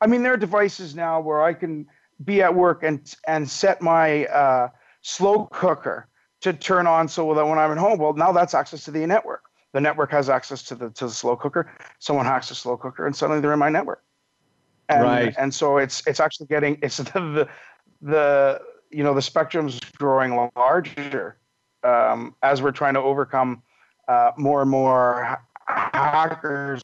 [0.00, 1.86] I mean, there are devices now where I can
[2.24, 4.68] be at work and and set my uh,
[5.02, 6.08] slow cooker
[6.40, 9.06] to turn on so that when I'm at home, well, now that's access to the
[9.06, 9.44] network.
[9.72, 11.72] The network has access to the to the slow cooker.
[12.00, 14.02] Someone hacks the slow cooker, and suddenly they're in my network.
[14.88, 15.34] And, right.
[15.38, 17.48] And so it's it's actually getting it's the the,
[18.02, 21.38] the you know the spectrum's growing larger
[21.84, 23.62] um, as we're trying to overcome
[24.08, 26.82] uh, more and more hackers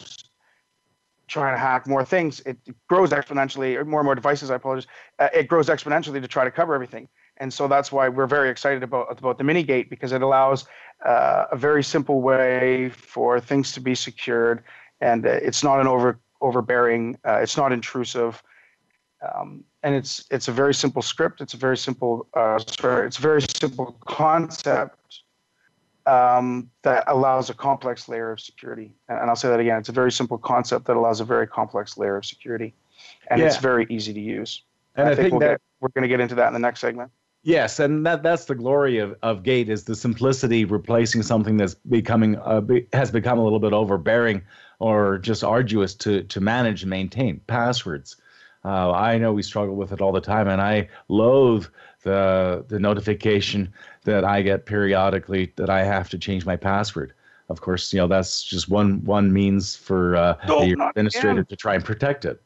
[1.29, 3.77] trying to hack more things, it grows exponentially.
[3.77, 4.89] or More and more devices, I apologize.
[5.19, 8.51] Uh, it grows exponentially to try to cover everything, and so that's why we're very
[8.51, 10.67] excited about about the mini gate because it allows
[11.07, 14.63] uh, a very simple way for things to be secured,
[15.01, 17.17] and uh, it's not an over overbearing.
[17.27, 18.43] Uh, it's not intrusive.
[19.35, 21.41] Um, and it's it's a very simple script.
[21.41, 25.23] It's a very simple uh, sorry, it's a very simple concept
[26.11, 28.93] um, that allows a complex layer of security.
[29.09, 29.79] And I'll say that again.
[29.79, 32.75] It's a very simple concept that allows a very complex layer of security,
[33.29, 33.47] and yeah.
[33.47, 34.63] it's very easy to use.
[34.97, 36.53] And I, I think, think, we'll that, get, we're going to get into that in
[36.53, 37.13] the next segment.
[37.43, 41.75] Yes, and that that's the glory of, of Gate is the simplicity replacing something that's
[41.75, 44.43] becoming uh, be, has become a little bit overbearing
[44.79, 48.17] or just arduous to to manage and maintain passwords.
[48.63, 51.67] Uh, I know we struggle with it all the time, and I loathe
[52.03, 53.73] the the notification
[54.05, 57.15] that I get periodically that I have to change my password.
[57.49, 61.75] Of course, you know that's just one one means for uh, the administrator to try
[61.75, 62.41] and protect it.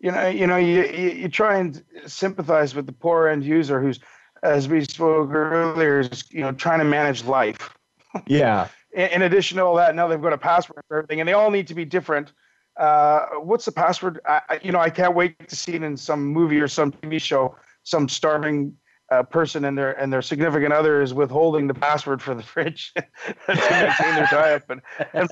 [0.00, 3.80] You know, you know, you, you, you try and sympathize with the poor end user
[3.80, 3.98] who's,
[4.42, 7.72] as we spoke earlier, is you know trying to manage life.
[8.26, 8.68] Yeah.
[8.94, 11.34] in, in, addition to all that, now they've got a password for everything, and they
[11.34, 12.32] all need to be different.
[12.78, 14.20] Uh, what's the password?
[14.26, 17.20] I, you know, I can't wait to see it in some movie or some TV
[17.20, 17.56] show.
[17.86, 18.76] Some starving
[19.10, 22.92] a person and their and their significant other is withholding the password for the fridge
[22.96, 23.04] to
[23.48, 24.64] maintain their diet.
[24.66, 24.80] But
[25.12, 25.28] and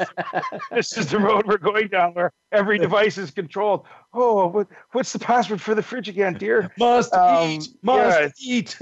[0.70, 3.86] this is the road we're going down, where every device is controlled.
[4.12, 6.70] Oh, what, what's the password for the fridge again, dear?
[6.78, 7.68] Must um, eat.
[7.82, 8.78] Must yeah, eat.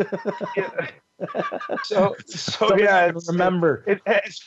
[0.57, 0.89] yeah.
[1.85, 3.85] So, so yeah, it's, remember.
[3.87, 4.45] It, it's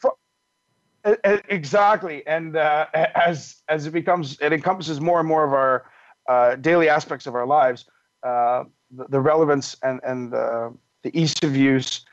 [1.50, 5.90] exactly, and uh, as as it becomes, it encompasses more and more of our
[6.28, 7.86] uh, daily aspects of our lives.
[8.24, 12.06] Uh, the, relevance and, and the, the ease of use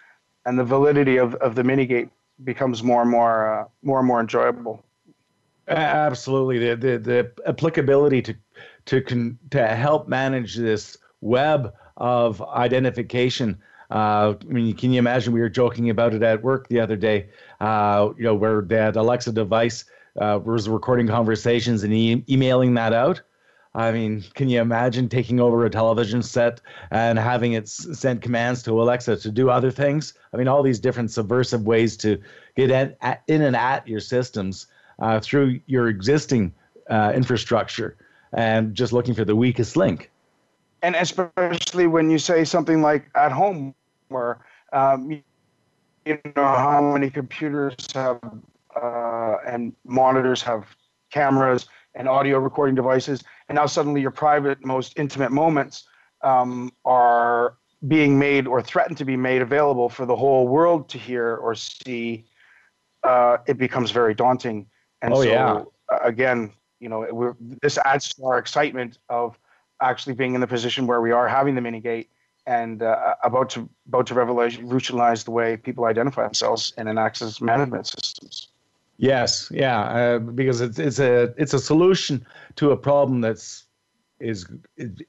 [0.47, 2.11] and the validity of, of the minigate
[2.45, 4.85] becomes more and more uh, more and more enjoyable.
[5.69, 8.35] Absolutely, the the, the applicability to
[8.87, 13.61] to con, to help manage this web of identification.
[13.91, 15.33] Uh, I mean, can you imagine?
[15.33, 17.29] We were joking about it at work the other day.
[17.61, 19.85] Uh, you know, where that Alexa device
[20.21, 23.21] uh, was recording conversations and e- emailing that out.
[23.75, 28.63] I mean, can you imagine taking over a television set and having it send commands
[28.65, 30.13] to Alexa to do other things?
[30.33, 32.21] I mean, all these different subversive ways to
[32.55, 32.95] get in,
[33.29, 34.67] in and at your systems
[34.99, 36.53] uh, through your existing
[36.91, 37.97] uh, infrastructure
[38.35, 40.11] and just looking for the weakest link.
[40.83, 43.75] And especially when you say something like at home,
[44.09, 44.39] where
[44.73, 45.23] um,
[46.05, 48.21] you know how many computers have
[48.75, 50.67] uh, and monitors have
[51.11, 55.85] cameras and audio recording devices, and now suddenly your private, most intimate moments
[56.23, 60.97] um, are being made or threatened to be made available for the whole world to
[60.97, 62.25] hear or see,
[63.03, 64.67] uh, it becomes very daunting.
[65.03, 65.65] And oh, so, yeah.
[66.03, 69.39] again, you know, this adds to our excitement of
[69.83, 72.09] actually being in the position where we are having the mini gate
[72.47, 77.39] and uh, about to about to revolutionize the way people identify themselves in an access
[77.43, 78.49] management systems.
[79.03, 83.65] Yes, yeah, uh, because it's it's a it's a solution to a problem that's
[84.21, 84.47] is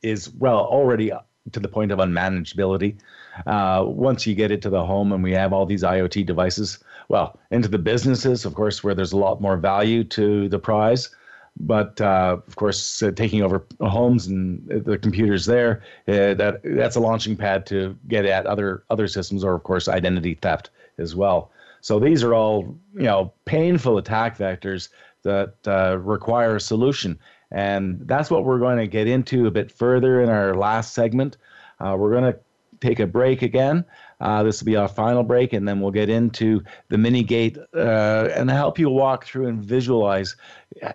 [0.02, 1.12] is well already
[1.52, 2.98] to the point of unmanageability.
[3.46, 6.80] Uh, once you get it to the home and we have all these IoT devices,
[7.10, 11.16] well, into the businesses, of course, where there's a lot more value to the prize.
[11.60, 16.96] But uh, of course, uh, taking over homes and the computers there, uh, that that's
[16.96, 21.16] a launching pad to get at other other systems, or of course, identity theft as
[21.16, 21.52] well.
[21.84, 24.88] So these are all you know painful attack vectors
[25.24, 27.20] that uh, require a solution,
[27.52, 31.36] and that's what we're going to get into a bit further in our last segment.
[31.82, 32.40] Uh, we're going to
[32.80, 33.84] take a break again.
[34.22, 37.58] Uh, this will be our final break, and then we'll get into the mini gate
[37.76, 40.38] uh, and help you walk through and visualize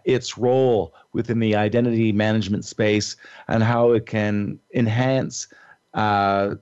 [0.07, 3.14] its role within the identity management space
[3.48, 5.48] and how it can enhance
[5.98, 6.54] uh,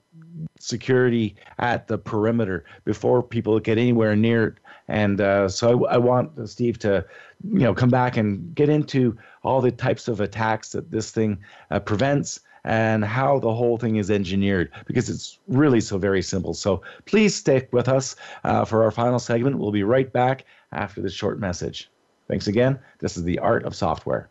[0.58, 4.54] security at the perimeter before people get anywhere near it.
[4.88, 7.04] And uh, so I, I, want Steve to,
[7.44, 11.38] you know, come back and get into all the types of attacks that this thing
[11.70, 16.54] uh, prevents and how the whole thing is engineered because it's really so very simple.
[16.54, 19.58] So please stick with us uh, for our final segment.
[19.58, 21.90] We'll be right back after this short message.
[22.26, 22.78] Thanks again.
[23.00, 24.30] This is the art of software.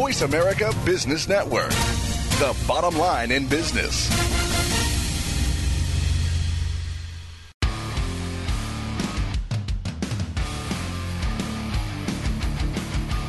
[0.00, 1.68] Voice America Business Network,
[2.38, 4.08] the bottom line in business.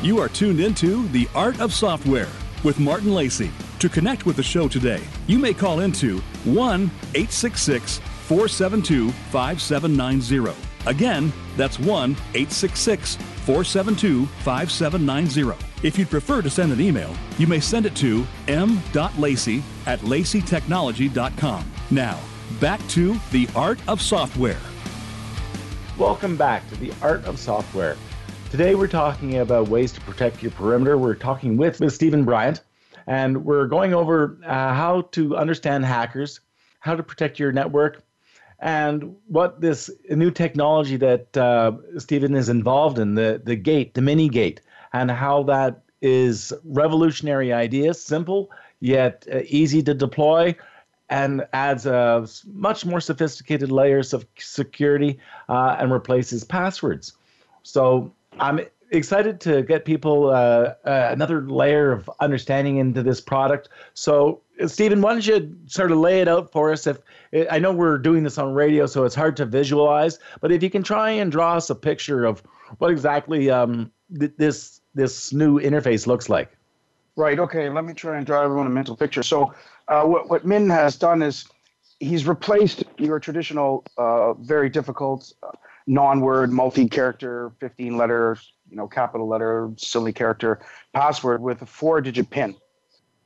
[0.02, 2.28] You are tuned into The Art of Software
[2.64, 3.50] with Martin Lacey.
[3.80, 10.56] To connect with the show today, you may call into 1 866 472 5790.
[10.86, 15.66] Again, that's 1 866 472 5790.
[15.82, 21.72] If you'd prefer to send an email, you may send it to m.lacey at laceytechnology.com.
[21.90, 22.20] Now,
[22.60, 24.60] back to the art of software.
[25.98, 27.96] Welcome back to the art of software.
[28.50, 30.96] Today we're talking about ways to protect your perimeter.
[30.96, 32.62] We're talking with, with Steven Bryant,
[33.06, 36.40] and we're going over uh, how to understand hackers,
[36.80, 38.04] how to protect your network,
[38.62, 44.00] and what this new technology that uh, Steven is involved in, the, the gate, the
[44.00, 44.60] mini gate
[44.92, 50.54] and how that is revolutionary idea, simple yet uh, easy to deploy,
[51.10, 57.12] and adds a much more sophisticated layers of security uh, and replaces passwords.
[57.64, 58.60] So I'm
[58.92, 63.68] excited to get people uh, uh, another layer of understanding into this product.
[63.94, 66.86] So, Steven, why don't you sort of lay it out for us?
[66.86, 66.98] If
[67.50, 70.70] I know we're doing this on radio, so it's hard to visualize, but if you
[70.70, 72.42] can try and draw us a picture of
[72.78, 76.56] what exactly um, th- this this new interface looks like.
[77.16, 77.38] Right.
[77.38, 77.68] Okay.
[77.68, 79.22] Let me try and draw everyone a mental picture.
[79.22, 79.54] So,
[79.88, 81.46] uh, what what Min has done is
[81.98, 85.50] he's replaced your traditional, uh, very difficult uh,
[85.86, 88.36] non-word, multi-character, 15 letter,
[88.72, 90.58] you know, capital letter, silly character
[90.94, 92.56] password with a four-digit PIN,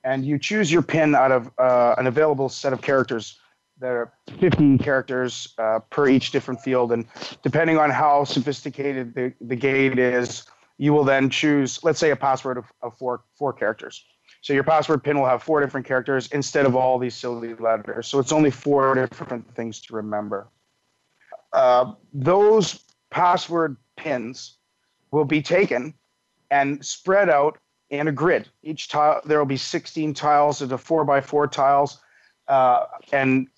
[0.02, 3.38] and you choose your PIN out of uh, an available set of characters.
[3.78, 7.06] There are 50 characters uh, per each different field, and
[7.44, 10.44] depending on how sophisticated the, the gate is,
[10.78, 14.04] you will then choose, let's say, a password of, of four four characters.
[14.40, 18.08] So your password pin will have four different characters instead of all these silly letters.
[18.08, 20.48] So it's only four different things to remember.
[21.52, 22.80] Uh, those
[23.10, 24.55] password pins
[25.16, 25.94] will be taken
[26.50, 27.56] and spread out
[27.88, 28.50] in a grid.
[28.62, 32.00] Each tile, there will be 16 tiles into four by four tiles,
[32.48, 33.48] uh, and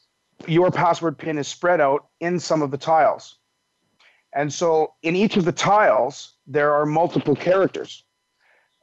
[0.47, 3.39] your password pin is spread out in some of the tiles.
[4.33, 8.05] And so in each of the tiles, there are multiple characters.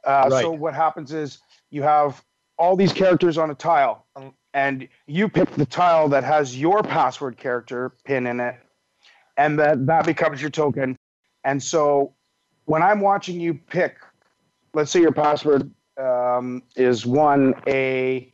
[0.04, 0.42] Uh, right.
[0.42, 1.38] So what happens is
[1.70, 2.22] you have
[2.58, 4.06] all these characters on a tile,
[4.52, 8.56] and you pick the tile that has your password character pin in it,
[9.38, 10.98] and that that becomes your token.
[11.42, 12.12] And so
[12.66, 13.96] when I'm watching you pick,
[14.74, 18.32] let's say your password um, is one A,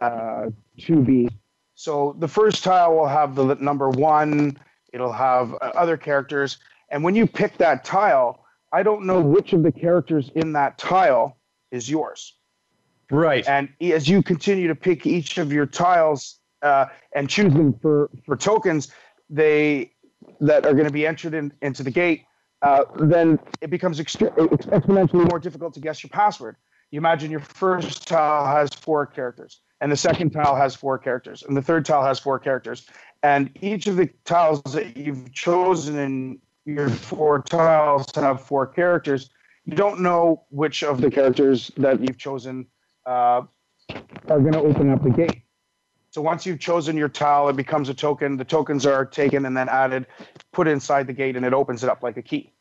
[0.00, 0.46] uh,
[0.78, 1.28] two B.
[1.74, 4.58] So the first tile will have the number one.
[4.92, 6.58] It'll have uh, other characters,
[6.90, 10.78] and when you pick that tile, I don't know which of the characters in that
[10.78, 11.36] tile
[11.70, 12.34] is yours.
[13.10, 13.46] Right.
[13.48, 18.10] And as you continue to pick each of your tiles uh, and choose them for,
[18.24, 18.92] for tokens,
[19.28, 19.92] they
[20.40, 22.24] that are going to be entered in, into the gate,
[22.64, 26.56] uh, then it becomes exponentially more difficult to guess your password.
[26.90, 31.42] You imagine your first tile has four characters, and the second tile has four characters,
[31.42, 32.86] and the third tile has four characters.
[33.22, 39.28] And each of the tiles that you've chosen in your four tiles have four characters.
[39.66, 42.66] You don't know which of the characters that you've chosen
[43.04, 43.42] uh,
[44.28, 45.42] are going to open up the gate.
[46.10, 48.36] So once you've chosen your tile, it becomes a token.
[48.36, 50.06] The tokens are taken and then added,
[50.52, 52.53] put inside the gate, and it opens it up like a key.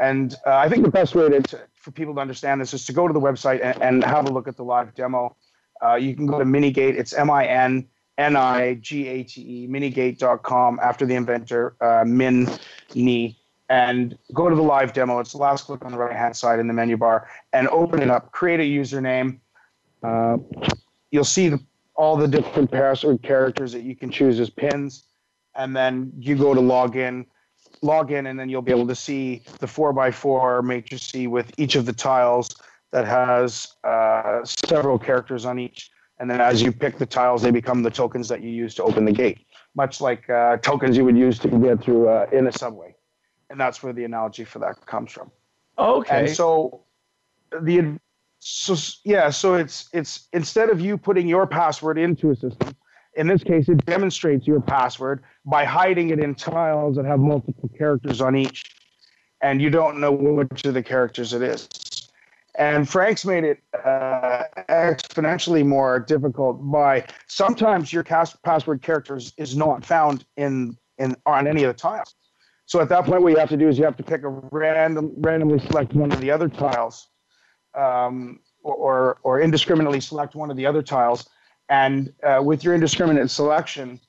[0.00, 2.92] And uh, I think the best way to, for people to understand this is to
[2.92, 5.36] go to the website and, and have a look at the live demo.
[5.82, 6.98] Uh, you can go to Minigate.
[6.98, 7.86] It's M I N
[8.18, 12.48] N I G A T E, minigate.com, after the inventor, uh, Min
[12.94, 13.36] Ni,
[13.68, 15.18] and go to the live demo.
[15.18, 18.02] It's the last click on the right hand side in the menu bar, and open
[18.02, 18.30] it up.
[18.30, 19.38] Create a username.
[20.02, 20.36] Uh,
[21.10, 21.60] you'll see the,
[21.96, 25.04] all the different password characters that you can choose as pins,
[25.56, 27.26] and then you go to log in.
[27.82, 31.86] Log in, and then you'll be able to see the 4x4 matrix with each of
[31.86, 32.48] the tiles
[32.92, 37.50] that has uh, several characters on each and then as you pick the tiles, they
[37.50, 41.04] become the tokens that you use to open the gate, much like uh, tokens you
[41.04, 42.94] would use to get through uh, in a subway.
[43.50, 45.30] And that's where the analogy for that comes from.
[45.78, 46.20] Okay.
[46.20, 46.82] And so
[47.60, 47.98] the
[48.38, 52.76] so yeah, so it's it's instead of you putting your password into a system,
[53.16, 57.70] in this case, it demonstrates your password by hiding it in tiles that have multiple
[57.76, 58.64] characters on each,
[59.40, 61.68] and you don't know which of the characters it is.
[62.56, 69.84] And Frank's made it uh, exponentially more difficult by sometimes your password characters is not
[69.84, 72.14] found in, in on any of the tiles.
[72.66, 74.28] So at that point, what you have to do is you have to pick a
[74.28, 77.08] random, randomly select one of the other tiles,
[77.74, 81.28] um, or, or indiscriminately select one of the other tiles.
[81.68, 84.00] And uh, with your indiscriminate selection,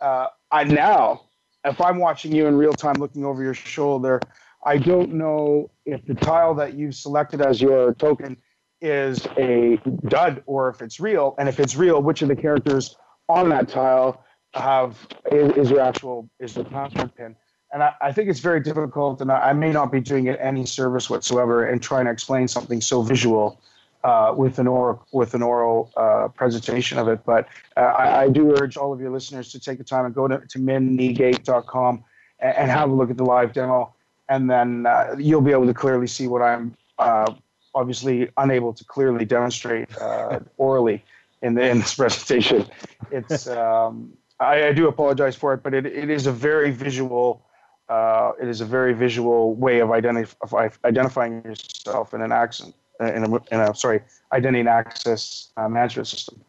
[0.00, 1.22] uh, I now,
[1.64, 4.20] if I'm watching you in real time, looking over your shoulder,
[4.64, 8.36] I don't know if the tile that you've selected as your token
[8.80, 11.34] is a dud or if it's real.
[11.38, 12.96] And if it's real, which of the characters
[13.28, 14.98] on that tile have
[15.30, 17.36] is, is your actual is the password pin?
[17.72, 20.38] And I, I think it's very difficult, and I, I, may not be doing it
[20.42, 23.62] any service whatsoever in trying to explain something so visual
[24.04, 27.20] uh, with an oral with an oral uh, presentation of it.
[27.24, 30.14] But uh, I, I, do urge all of your listeners to take the time and
[30.14, 32.04] go to, to minnigate.com
[32.40, 33.94] and, and have a look at the live demo
[34.32, 37.34] and then uh, you'll be able to clearly see what I'm uh,
[37.74, 41.04] obviously unable to clearly demonstrate uh, orally
[41.42, 42.66] in, the, in this presentation.
[43.10, 47.42] It's um, I, I, do apologize for it, but it, it is a very visual.
[47.88, 52.74] Uh, it is a very visual way of, identif- of identifying yourself in an accent
[53.00, 54.00] in a, in a sorry
[54.32, 56.40] identity and access uh, management system.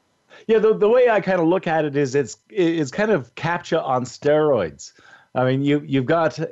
[0.48, 3.34] Yeah, the, the way I kind of look at it is it's it's kind of
[3.36, 4.92] CAPTCHA on steroids.
[5.36, 6.44] I mean, you you've got uh,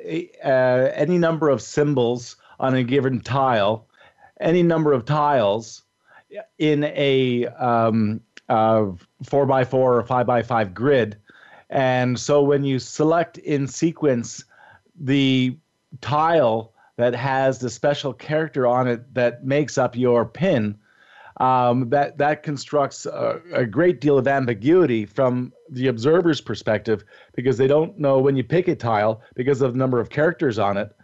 [0.44, 3.86] any number of symbols on a given tile,
[4.40, 5.82] any number of tiles
[6.58, 8.86] in a um, uh,
[9.24, 11.16] four by four or five by five grid,
[11.70, 14.44] and so when you select in sequence
[14.98, 15.56] the
[16.00, 16.71] tile
[17.02, 20.78] that has the special character on it that makes up your pin,
[21.38, 27.58] um, that that constructs a, a, great deal of ambiguity from the observer's perspective because
[27.58, 30.76] they don't know when you pick a tile because of the number of characters on
[30.76, 30.94] it,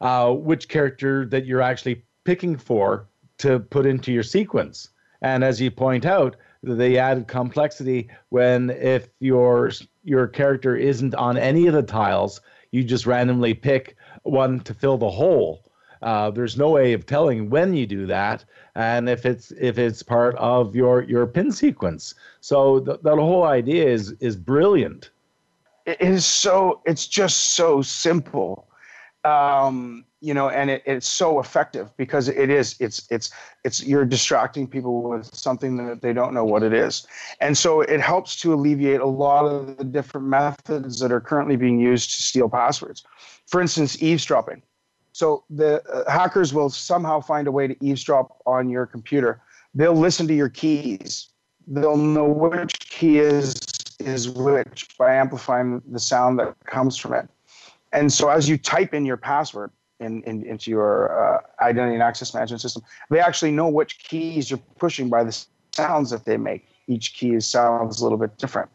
[0.00, 4.90] uh, which character that you're actually picking for to put into your sequence.
[5.22, 9.70] And as you point out, the added complexity when if your
[10.04, 12.40] your character isn't on any of the tiles,
[12.72, 13.96] you just randomly pick
[14.30, 15.62] one to fill the hole.
[16.02, 18.44] Uh, there's no way of telling when you do that,
[18.76, 22.14] and if it's if it's part of your your pin sequence.
[22.40, 25.10] So th- that whole idea is is brilliant.
[25.86, 26.82] It is so.
[26.84, 28.68] It's just so simple.
[29.24, 32.76] Um, you know, and it, it's so effective because it is.
[32.80, 33.30] It's it's
[33.64, 37.06] it's you're distracting people with something that they don't know what it is,
[37.40, 41.56] and so it helps to alleviate a lot of the different methods that are currently
[41.56, 43.04] being used to steal passwords.
[43.46, 44.62] For instance, eavesdropping.
[45.12, 49.40] So the uh, hackers will somehow find a way to eavesdrop on your computer.
[49.74, 51.28] They'll listen to your keys.
[51.66, 53.56] They'll know which key is
[54.00, 57.28] is which by amplifying the sound that comes from it.
[57.92, 59.70] And so as you type in your password
[60.00, 64.50] in, in into your uh, identity and access management system, they actually know which keys
[64.50, 66.66] you're pushing by the sounds that they make.
[66.86, 68.70] Each key sounds a little bit different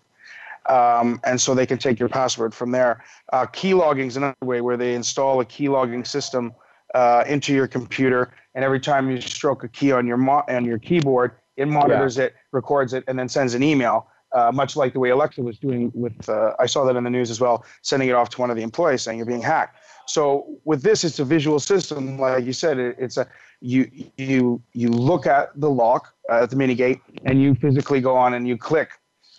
[0.67, 3.03] um, and so they can take your password from there.
[3.31, 6.53] Uh, keylogging is another way where they install a key logging system
[6.93, 10.63] uh, into your computer, and every time you stroke a key on your mo- on
[10.63, 12.25] your keyboard, it monitors yeah.
[12.25, 14.07] it, records it, and then sends an email.
[14.31, 17.09] Uh, much like the way Alexa was doing with, uh, I saw that in the
[17.11, 19.77] news as well, sending it off to one of the employees saying you're being hacked.
[20.05, 22.77] So with this, it's a visual system, like you said.
[22.77, 23.27] It, it's a
[23.61, 28.01] you you you look at the lock uh, at the mini gate, and you physically
[28.01, 28.91] go on and you click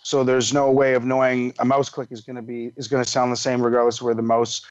[0.05, 3.03] so there's no way of knowing a mouse click is going to be is going
[3.03, 4.61] to sound the same regardless of where the mouse,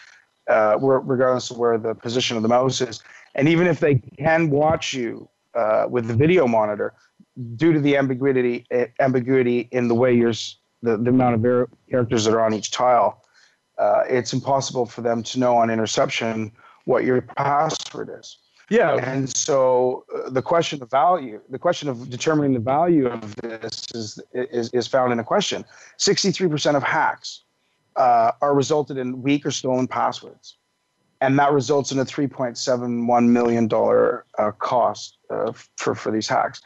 [0.49, 3.03] uh, where, regardless of where the position of the mouse is.
[3.35, 6.95] And even if they can watch you uh, with the video monitor,
[7.57, 8.65] due to the ambiguity
[9.01, 10.35] ambiguity in the way you're
[10.83, 13.24] the, the amount of characters that are on each tile,
[13.79, 16.53] uh, it's impossible for them to know on interception
[16.85, 18.39] what your password is.
[18.71, 18.95] Yeah.
[18.95, 23.87] And so uh, the question of value, the question of determining the value of this
[23.95, 25.65] is, is, is found in a question.
[25.99, 27.43] 63% of hacks
[27.97, 30.57] uh, are resulted in weak or stolen passwords.
[31.21, 33.69] And that results in a $3.71 million
[34.39, 36.61] uh, cost uh, for, for these hacks.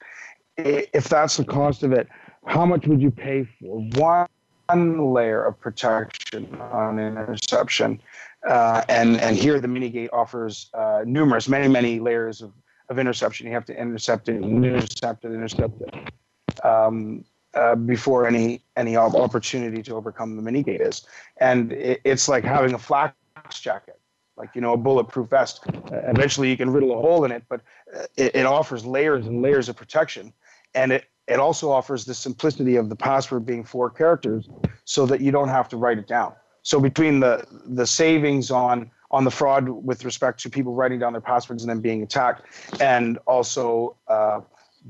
[0.57, 2.09] If that's the cost of it,
[2.47, 4.27] how much would you pay for one
[4.75, 8.01] layer of protection on interception
[8.47, 12.53] uh, and and here the minigate offers uh, numerous, many many layers of,
[12.89, 13.47] of interception.
[13.47, 19.83] You have to intercept it, intercept it, intercept it um, uh, before any any opportunity
[19.83, 21.07] to overcome the minigate is.
[21.39, 23.14] And it, it's like having a flak
[23.51, 23.99] jacket,
[24.37, 25.61] like you know a bulletproof vest.
[25.93, 27.61] eventually, you can riddle a hole in it, but
[27.97, 30.33] uh, it, it offers layers and layers of protection,
[30.75, 34.49] and it it also offers the simplicity of the password being four characters,
[34.85, 36.33] so that you don't have to write it down.
[36.62, 41.12] So between the the savings on on the fraud with respect to people writing down
[41.12, 42.43] their passwords and then being attacked,
[42.81, 44.41] and also uh,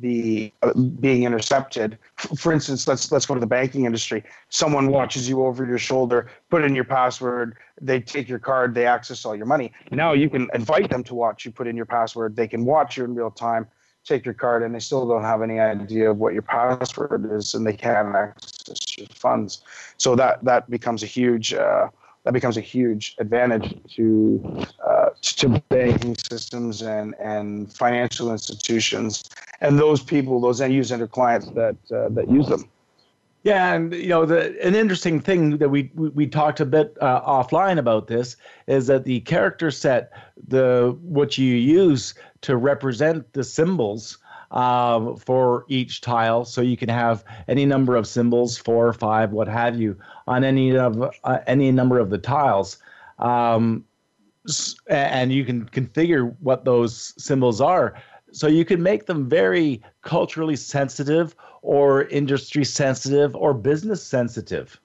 [0.00, 1.98] the uh, being intercepted.
[2.16, 4.24] For instance, let's let's go to the banking industry.
[4.48, 8.86] Someone watches you over your shoulder, put in your password, they take your card, they
[8.86, 9.72] access all your money.
[9.90, 12.36] Now you can invite them to watch you put in your password.
[12.36, 13.66] They can watch you in real time,
[14.08, 17.54] take your card, and they still don't have any idea of what your password is,
[17.54, 19.62] and they can't access your funds.
[19.98, 21.88] So that that becomes a huge uh,
[22.24, 29.22] that becomes a huge advantage to uh, to banking systems and and financial institutions
[29.60, 32.68] and those people, those end user clients that uh, that use them.
[33.44, 36.96] Yeah, and you know, the an interesting thing that we we, we talked a bit
[37.00, 38.36] uh, offline about this
[38.66, 40.10] is that the character set,
[40.48, 44.18] the what you use to represent the symbols
[44.50, 46.44] um, for each tile.
[46.44, 50.44] So you can have any number of symbols, four or five, what have you, on
[50.44, 52.78] any of uh, any number of the tiles.
[53.18, 53.84] Um,
[54.88, 57.94] and you can configure what those symbols are.
[58.32, 64.80] So you can make them very culturally sensitive or industry sensitive or business sensitive.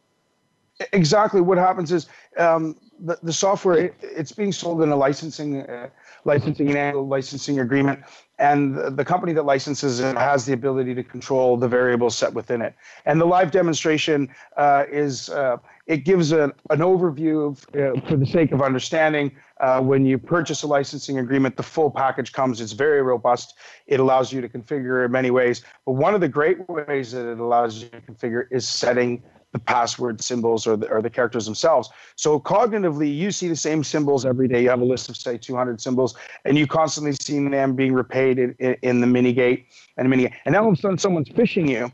[0.91, 1.41] Exactly.
[1.41, 2.07] What happens is
[2.37, 5.89] um, the, the software it, it's being sold in a licensing uh,
[6.25, 7.99] licensing and annual licensing agreement.
[8.39, 12.33] And the, the company that licenses it has the ability to control the variables set
[12.33, 12.73] within it.
[13.05, 18.15] And the live demonstration uh, is uh, it gives a, an overview of, uh, for
[18.15, 22.59] the sake of understanding uh, when you purchase a licensing agreement the full package comes.
[22.61, 23.55] It's very robust.
[23.87, 25.61] It allows you to configure in many ways.
[25.85, 29.59] But one of the great ways that it allows you to configure is setting the
[29.59, 31.89] password symbols or the, or the characters themselves.
[32.15, 34.63] So cognitively, you see the same symbols every day.
[34.63, 38.39] You have a list of say 200 symbols, and you constantly see them being repaid
[38.39, 40.23] in, in, in the mini gate and mini.
[40.23, 40.33] Gate.
[40.45, 41.91] And now all of a sudden, someone's phishing you,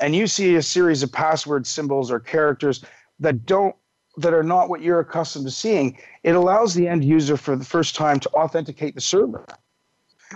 [0.00, 2.82] and you see a series of password symbols or characters
[3.20, 3.76] that don't
[4.18, 5.98] that are not what you're accustomed to seeing.
[6.22, 9.46] It allows the end user for the first time to authenticate the server.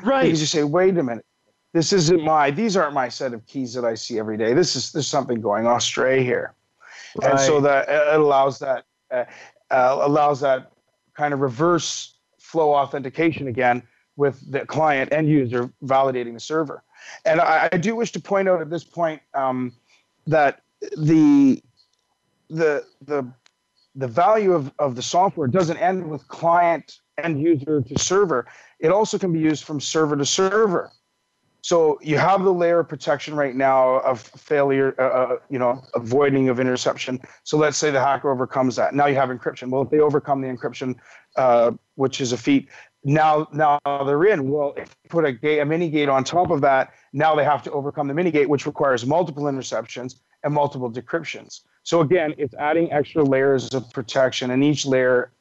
[0.03, 0.25] Right.
[0.25, 1.27] Because you say, wait a minute.
[1.73, 2.51] This isn't my.
[2.51, 4.53] These aren't my set of keys that I see every day.
[4.53, 6.55] This is there's something going astray here
[7.23, 7.33] right.
[7.33, 9.25] and so that it allows that uh,
[9.71, 10.73] uh, allows that
[11.15, 13.83] kind of reverse flow authentication again
[14.17, 16.83] with the client and user validating the server.
[17.25, 19.73] And I, I do wish to point out at this point um,
[20.27, 20.63] that
[20.97, 21.63] the
[22.49, 23.31] the the
[23.95, 28.47] the value of, of the software doesn't end with client end user to server.
[28.79, 30.93] It also can be used from server to server.
[31.67, 35.83] So you have the layer of protection right now of failure, uh, uh, you know,
[35.95, 37.21] avoiding of interception.
[37.43, 38.95] So let's say the hacker overcomes that.
[38.95, 39.69] Now you have encryption.
[39.71, 40.95] Well, if they overcome the encryption,
[41.35, 42.69] uh, which is a feat,
[43.03, 44.49] now now they're in.
[44.49, 47.43] Well, if you put a gate, a mini gate on top of that, now they
[47.43, 51.63] have to overcome the mini gate, which requires multiple interceptions and multiple decryptions.
[51.83, 55.33] So again, it's adding extra layers of protection, and each layer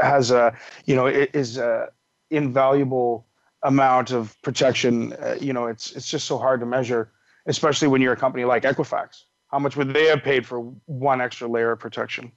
[0.00, 0.56] has a,
[0.86, 1.90] you know, it is a
[2.30, 3.26] invaluable
[3.66, 5.12] amount of protection.
[5.14, 7.12] Uh, you know, it's it's just so hard to measure,
[7.46, 9.24] especially when you're a company like Equifax.
[9.48, 12.32] How much would they have paid for one extra layer of protection,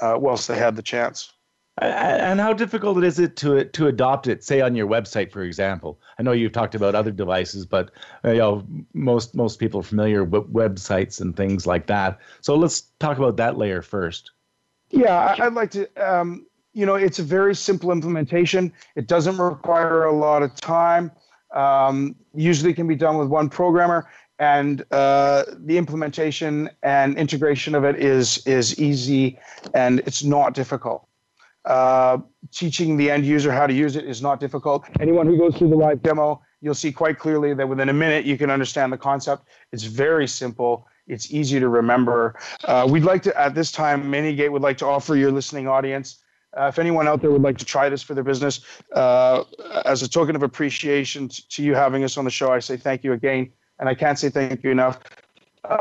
[0.00, 1.32] uh, whilst they had the chance?
[1.78, 4.44] And how difficult is it to to adopt it?
[4.44, 6.00] Say on your website, for example.
[6.18, 7.90] I know you've talked about other devices, but
[8.24, 12.18] uh, you know most most people are familiar with websites and things like that.
[12.42, 14.30] So let's talk about that layer first.
[14.90, 15.88] Yeah, I'd like to.
[15.96, 18.72] Um, you know, it's a very simple implementation.
[18.96, 21.10] It doesn't require a lot of time.
[21.54, 24.08] Um, usually can be done with one programmer,
[24.38, 29.38] and uh, the implementation and integration of it is is easy
[29.74, 31.06] and it's not difficult.
[31.64, 32.18] Uh,
[32.52, 34.86] teaching the end user how to use it is not difficult.
[35.00, 38.24] Anyone who goes through the live demo, you'll see quite clearly that within a minute
[38.24, 39.44] you can understand the concept.
[39.72, 40.86] It's very simple.
[41.06, 42.38] It's easy to remember.
[42.64, 46.22] Uh, we'd like to, at this time, MiniGate would like to offer your listening audience
[46.58, 48.60] uh, if anyone out there would like to try this for their business,
[48.94, 49.44] uh,
[49.84, 53.04] as a token of appreciation to you having us on the show, I say thank
[53.04, 53.52] you again.
[53.78, 55.00] And I can't say thank you enough.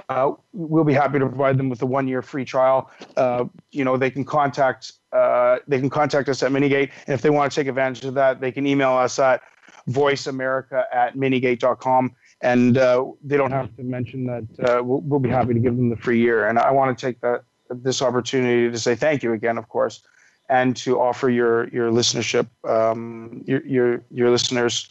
[0.09, 2.91] Uh, we'll be happy to provide them with a one-year free trial.
[3.17, 7.24] Uh, you know, they can contact uh, they can contact us at Minigate, and if
[7.24, 9.41] they want to take advantage of that, they can email us at
[9.89, 12.15] voiceamerica at minigate.com.
[12.41, 15.89] And uh, they don't have to mention that we'll, we'll be happy to give them
[15.89, 16.47] the free year.
[16.47, 20.03] And I want to take that this opportunity to say thank you again, of course
[20.50, 24.89] and to offer your your listenership, um, your, your your listeners,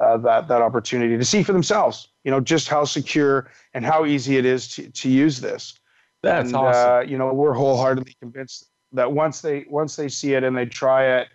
[0.00, 2.08] uh, that that opportunity to see for themselves.
[2.24, 5.78] You know, just how secure and how easy it is to to use this.
[6.22, 6.90] That's and, awesome.
[6.90, 10.66] Uh, you know, we're wholeheartedly convinced that once they once they see it and they
[10.66, 11.28] try it,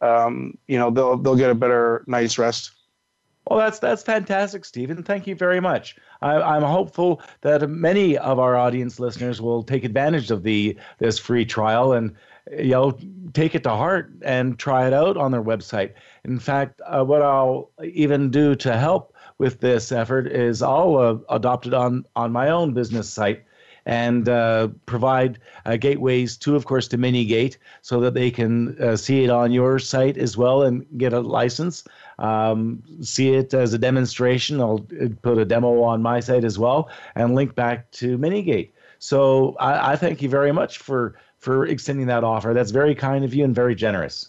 [0.00, 2.72] um, you know, they'll they'll get a better night's rest.
[3.48, 5.02] Well, that's that's fantastic, Steven.
[5.02, 5.96] Thank you very much.
[6.20, 11.18] I, am hopeful that many of our audience listeners will take advantage of the this
[11.18, 12.14] free trial and
[12.58, 12.98] you know
[13.32, 15.92] take it to heart and try it out on their website.
[16.24, 21.16] In fact, uh, what I'll even do to help with this effort is I'll uh,
[21.34, 23.44] adopt it on on my own business site
[23.84, 28.96] and uh, provide uh, gateways to, of course, to Minigate so that they can uh,
[28.96, 31.84] see it on your site as well and get a license.
[32.18, 34.60] Um, see it as a demonstration.
[34.60, 38.70] I'll uh, put a demo on my site as well and link back to Minigate.
[38.98, 42.54] So I, I thank you very much for for extending that offer.
[42.54, 44.28] That's very kind of you and very generous.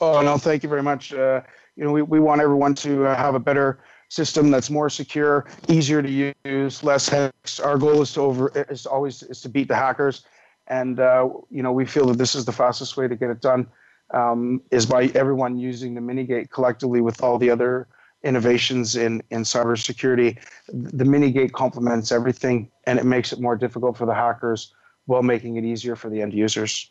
[0.00, 1.12] Oh no, thank you very much.
[1.12, 1.42] Uh,
[1.76, 5.46] you know, we, we want everyone to uh, have a better system that's more secure,
[5.68, 7.60] easier to use, less hacks.
[7.60, 10.24] Our goal is to over is always is to beat the hackers,
[10.68, 13.42] and uh, you know we feel that this is the fastest way to get it
[13.42, 13.66] done
[14.12, 17.88] um, is by everyone using the Minigate collectively with all the other
[18.24, 20.38] innovations in in cybersecurity.
[20.68, 24.72] The Minigate complements everything, and it makes it more difficult for the hackers
[25.06, 26.90] while making it easier for the end users.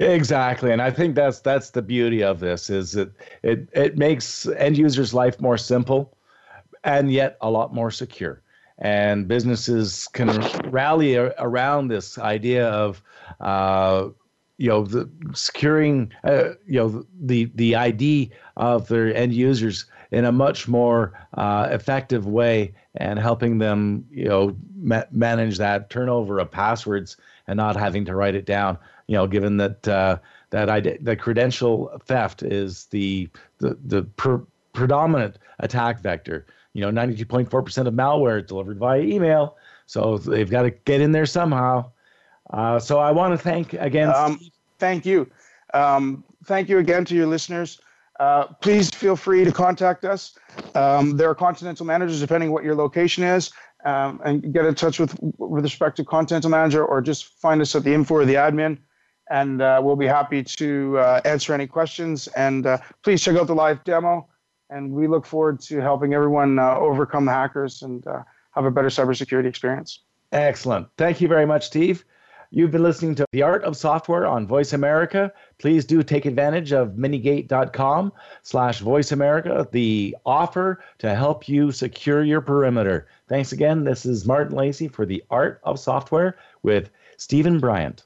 [0.00, 3.10] Exactly, and I think that's that's the beauty of this is that
[3.42, 6.16] it it makes end users' life more simple,
[6.84, 8.42] and yet a lot more secure.
[8.78, 10.28] and businesses can
[10.70, 13.02] rally around this idea of
[13.40, 14.08] uh,
[14.58, 20.24] you know the securing uh, you know the the ID of their end users in
[20.24, 26.38] a much more uh, effective way and helping them you know ma- manage that turnover
[26.38, 27.16] of passwords
[27.46, 30.18] and not having to write it down you know given that uh,
[30.50, 33.28] that the credential theft is the
[33.58, 39.56] the the per- predominant attack vector you know 92.4% of malware is delivered via email
[39.86, 41.84] so they've got to get in there somehow
[42.50, 44.12] uh, so I want to thank again.
[44.14, 44.38] Um,
[44.78, 45.30] thank you.
[45.72, 47.80] Um, thank you again to your listeners.
[48.20, 50.38] Uh, please feel free to contact us.
[50.74, 53.50] Um, there are Continental managers, depending what your location is,
[53.84, 57.74] um, and get in touch with with respect to Continental manager, or just find us
[57.74, 58.78] at the info or the admin,
[59.30, 62.28] and uh, we'll be happy to uh, answer any questions.
[62.28, 64.28] And uh, please check out the live demo.
[64.70, 68.02] And we look forward to helping everyone uh, overcome the hackers and
[68.54, 70.00] have a better cybersecurity experience.
[70.32, 70.88] Excellent.
[70.96, 72.04] Thank you very much, Steve.
[72.56, 75.32] You've been listening to The Art of Software on Voice America.
[75.58, 78.12] Please do take advantage of minigate.com
[78.44, 83.08] slash voice America, the offer to help you secure your perimeter.
[83.28, 83.82] Thanks again.
[83.82, 88.04] This is Martin Lacey for The Art of Software with Steven Bryant.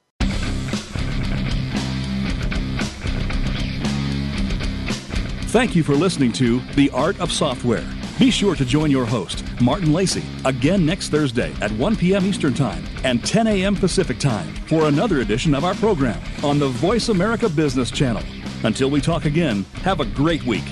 [5.51, 7.98] Thank you for listening to The Art of Software.
[8.19, 12.27] Be sure to join your host, Martin Lacey, again next Thursday at 1 p.m.
[12.27, 13.77] Eastern Time and 10 a.m.
[13.77, 18.25] Pacific Time for another edition of our program on the Voice America Business Channel.
[18.65, 20.65] Until we talk again, have a great week.